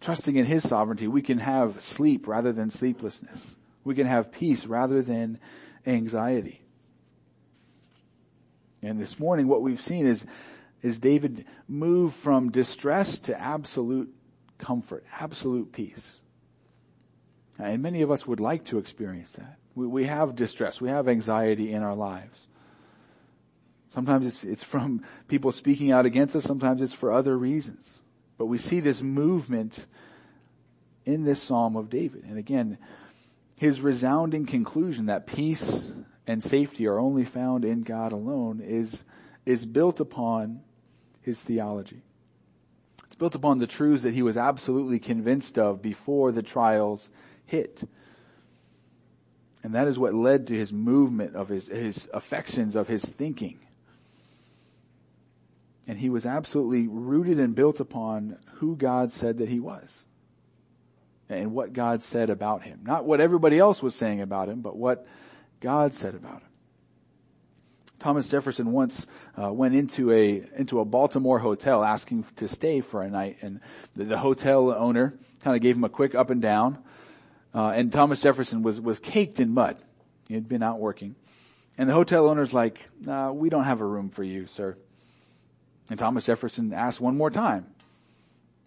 [0.00, 3.56] trusting in His sovereignty, we can have sleep rather than sleeplessness.
[3.84, 5.38] We can have peace rather than
[5.86, 6.62] anxiety.
[8.82, 10.24] And this morning what we've seen is,
[10.82, 14.14] is David move from distress to absolute
[14.58, 16.20] comfort, absolute peace.
[17.58, 19.58] And many of us would like to experience that.
[19.74, 22.46] We, we have distress, we have anxiety in our lives.
[23.94, 28.02] Sometimes it's, it's from people speaking out against us, sometimes it's for other reasons.
[28.36, 29.86] But we see this movement
[31.04, 32.24] in this Psalm of David.
[32.24, 32.78] And again,
[33.56, 35.90] his resounding conclusion that peace
[36.28, 39.02] and safety are only found in God alone is,
[39.46, 40.60] is built upon
[41.22, 42.02] his theology.
[43.06, 47.08] It's built upon the truths that he was absolutely convinced of before the trials
[47.46, 47.82] hit.
[49.62, 53.58] And that is what led to his movement of his, his affections, of his thinking.
[55.86, 60.04] And he was absolutely rooted and built upon who God said that he was.
[61.30, 62.80] And what God said about him.
[62.82, 65.06] Not what everybody else was saying about him, but what
[65.60, 66.48] God said about him.
[67.98, 69.06] Thomas Jefferson once
[69.40, 73.60] uh, went into a into a Baltimore hotel asking to stay for a night, and
[73.96, 76.78] the, the hotel owner kind of gave him a quick up and down.
[77.54, 79.76] Uh, and Thomas Jefferson was was caked in mud.
[80.28, 81.16] He had been out working,
[81.76, 84.76] and the hotel owner's like, uh, "We don't have a room for you, sir."
[85.90, 87.66] And Thomas Jefferson asked one more time,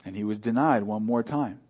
[0.03, 1.61] and he was denied one more time.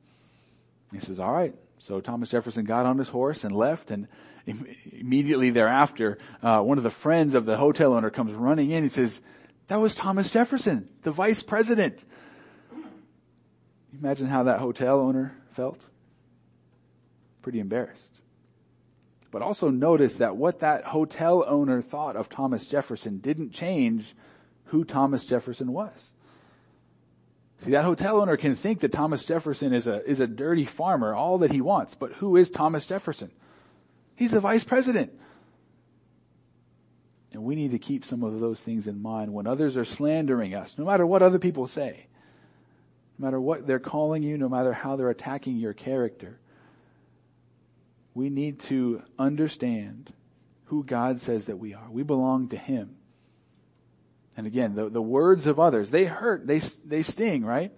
[0.91, 4.07] He says, "All right." So Thomas Jefferson got on his horse and left, and
[4.46, 8.84] immediately thereafter, uh, one of the friends of the hotel owner comes running in.
[8.84, 9.22] He says,
[9.68, 12.04] "That was Thomas Jefferson, the vice president."
[14.00, 15.86] Imagine how that hotel owner felt.
[17.42, 18.22] Pretty embarrassed.
[19.32, 24.16] But also notice that what that hotel owner thought of Thomas Jefferson didn't change
[24.66, 26.14] who Thomas Jefferson was.
[27.58, 31.14] See, that hotel owner can think that Thomas Jefferson is a, is a dirty farmer,
[31.14, 33.32] all that he wants, but who is Thomas Jefferson?
[34.22, 35.11] He's the vice president.
[37.32, 40.53] And we need to keep some of those things in mind when others are slandering
[40.53, 42.05] us, no matter what other people say.
[43.17, 46.39] No matter what they're calling you, no matter how they're attacking your character,
[48.13, 50.13] we need to understand
[50.65, 51.89] who God says that we are.
[51.89, 52.97] We belong to Him.
[54.38, 57.72] And again, the, the words of others, they hurt, they, they sting, right?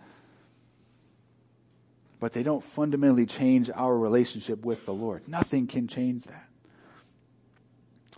[2.24, 5.28] But they don't fundamentally change our relationship with the Lord.
[5.28, 6.48] Nothing can change that.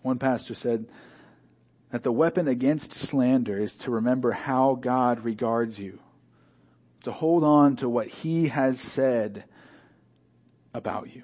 [0.03, 0.85] One pastor said
[1.89, 5.97] that the weapon against slander is to remember how God regards you.
[7.05, 9.45] To hold on to what He has said
[10.71, 11.23] about you.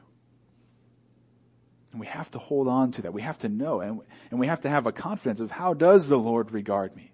[1.91, 3.13] And we have to hold on to that.
[3.13, 4.01] We have to know and,
[4.31, 7.11] and we have to have a confidence of how does the Lord regard me?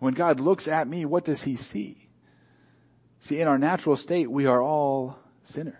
[0.00, 2.09] When God looks at me, what does he see?
[3.20, 5.74] See, in our natural state, we are all sinners.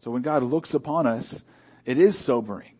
[0.00, 1.42] So when God looks upon us,
[1.84, 2.72] it is sobering.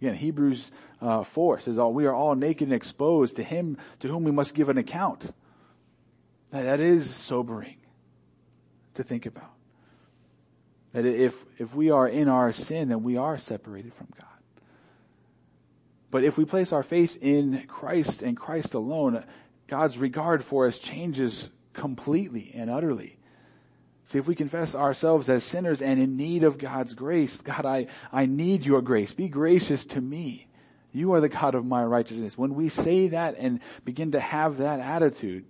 [0.00, 0.70] Again, Hebrews
[1.00, 4.30] uh, 4 says, "All we are all naked and exposed to Him to whom we
[4.30, 5.32] must give an account."
[6.50, 7.78] That is sobering
[8.94, 9.52] to think about.
[10.92, 14.28] That if, if we are in our sin, then we are separated from God.
[16.10, 19.24] But if we place our faith in Christ and Christ alone,
[19.66, 23.18] God's regard for us changes completely and utterly.
[24.04, 27.86] See, if we confess ourselves as sinners and in need of God's grace, God, I,
[28.12, 29.12] I need your grace.
[29.12, 30.48] Be gracious to me.
[30.92, 32.36] You are the God of my righteousness.
[32.36, 35.44] When we say that and begin to have that attitude,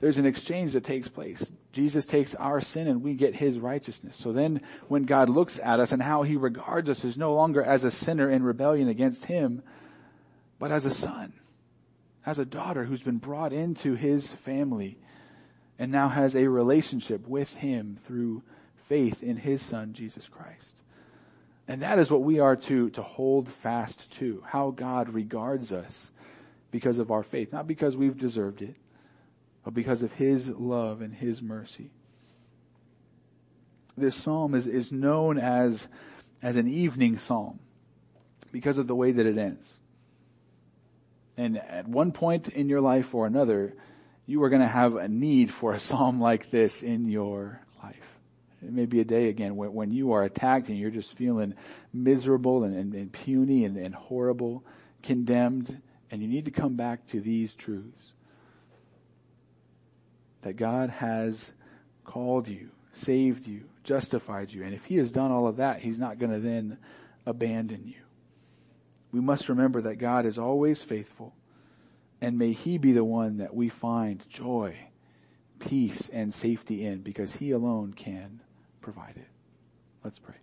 [0.00, 1.50] there's an exchange that takes place.
[1.72, 4.16] Jesus takes our sin and we get his righteousness.
[4.16, 7.62] So then when God looks at us and how he regards us is no longer
[7.62, 9.62] as a sinner in rebellion against him,
[10.58, 11.32] but as a son,
[12.26, 14.98] as a daughter who's been brought into his family
[15.78, 18.42] and now has a relationship with him through
[18.86, 20.82] faith in his son, Jesus Christ.
[21.68, 26.10] And that is what we are to, to hold fast to, how God regards us
[26.70, 28.76] because of our faith, not because we've deserved it,
[29.64, 31.90] but because of His love and His mercy.
[33.98, 35.88] This psalm is, is known as,
[36.42, 37.58] as an evening psalm
[38.50, 39.76] because of the way that it ends.
[41.36, 43.74] And at one point in your life or another,
[44.28, 47.96] you are going to have a need for a psalm like this in your life.
[48.62, 51.54] It may be a day again when, when you are attacked and you're just feeling
[51.94, 54.64] miserable and, and, and puny and, and horrible,
[55.02, 58.12] condemned, and you need to come back to these truths
[60.42, 61.52] that God has
[62.04, 64.62] called you, saved you, justified you.
[64.62, 66.76] And if he has done all of that, he's not going to then
[67.24, 68.02] abandon you.
[69.10, 71.32] We must remember that God is always faithful
[72.20, 74.76] and may he be the one that we find joy,
[75.58, 78.40] peace, and safety in because he alone can
[78.80, 79.28] provide it.
[80.02, 80.36] Let's pray.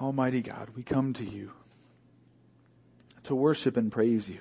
[0.00, 1.52] Almighty God, we come to you
[3.24, 4.40] to worship and praise you.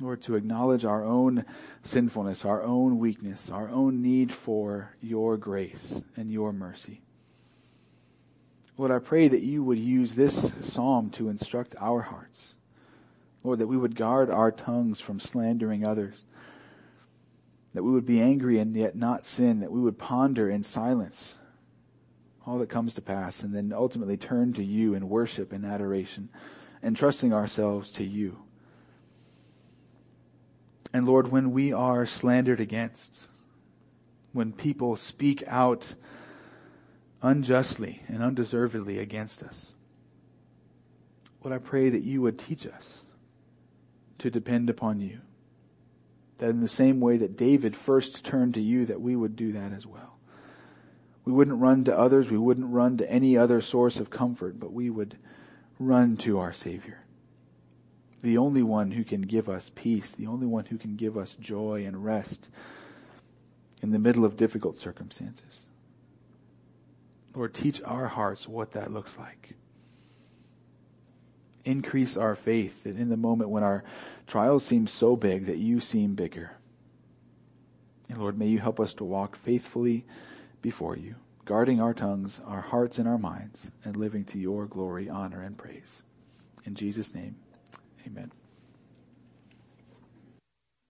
[0.00, 1.44] Lord, to acknowledge our own
[1.82, 7.00] sinfulness, our own weakness, our own need for your grace and your mercy.
[8.76, 12.54] Lord, I pray that you would use this psalm to instruct our hearts.
[13.44, 16.24] Lord, that we would guard our tongues from slandering others.
[17.74, 19.60] That we would be angry and yet not sin.
[19.60, 21.38] That we would ponder in silence
[22.46, 26.28] all that comes to pass and then ultimately turn to you in worship and adoration
[26.82, 28.38] entrusting ourselves to you.
[30.92, 33.28] And Lord, when we are slandered against,
[34.32, 35.94] when people speak out
[37.24, 39.72] unjustly and undeservedly against us,
[41.42, 42.94] Lord, I pray that you would teach us
[44.18, 45.20] to depend upon you.
[46.38, 49.52] That in the same way that David first turned to you, that we would do
[49.52, 50.18] that as well.
[51.24, 54.72] We wouldn't run to others, we wouldn't run to any other source of comfort, but
[54.72, 55.16] we would
[55.78, 57.00] run to our Savior.
[58.22, 61.36] The only one who can give us peace, the only one who can give us
[61.36, 62.50] joy and rest
[63.82, 65.66] in the middle of difficult circumstances.
[67.34, 69.54] Lord, teach our hearts what that looks like.
[71.64, 73.82] Increase our faith that in the moment when our
[74.26, 76.52] trials seem so big that you seem bigger.
[78.08, 80.04] And Lord, may you help us to walk faithfully
[80.60, 85.08] before you guarding our tongues, our hearts, and our minds, and living to your glory,
[85.08, 86.02] honor, and praise.
[86.64, 87.36] In Jesus' name,
[88.06, 88.32] amen.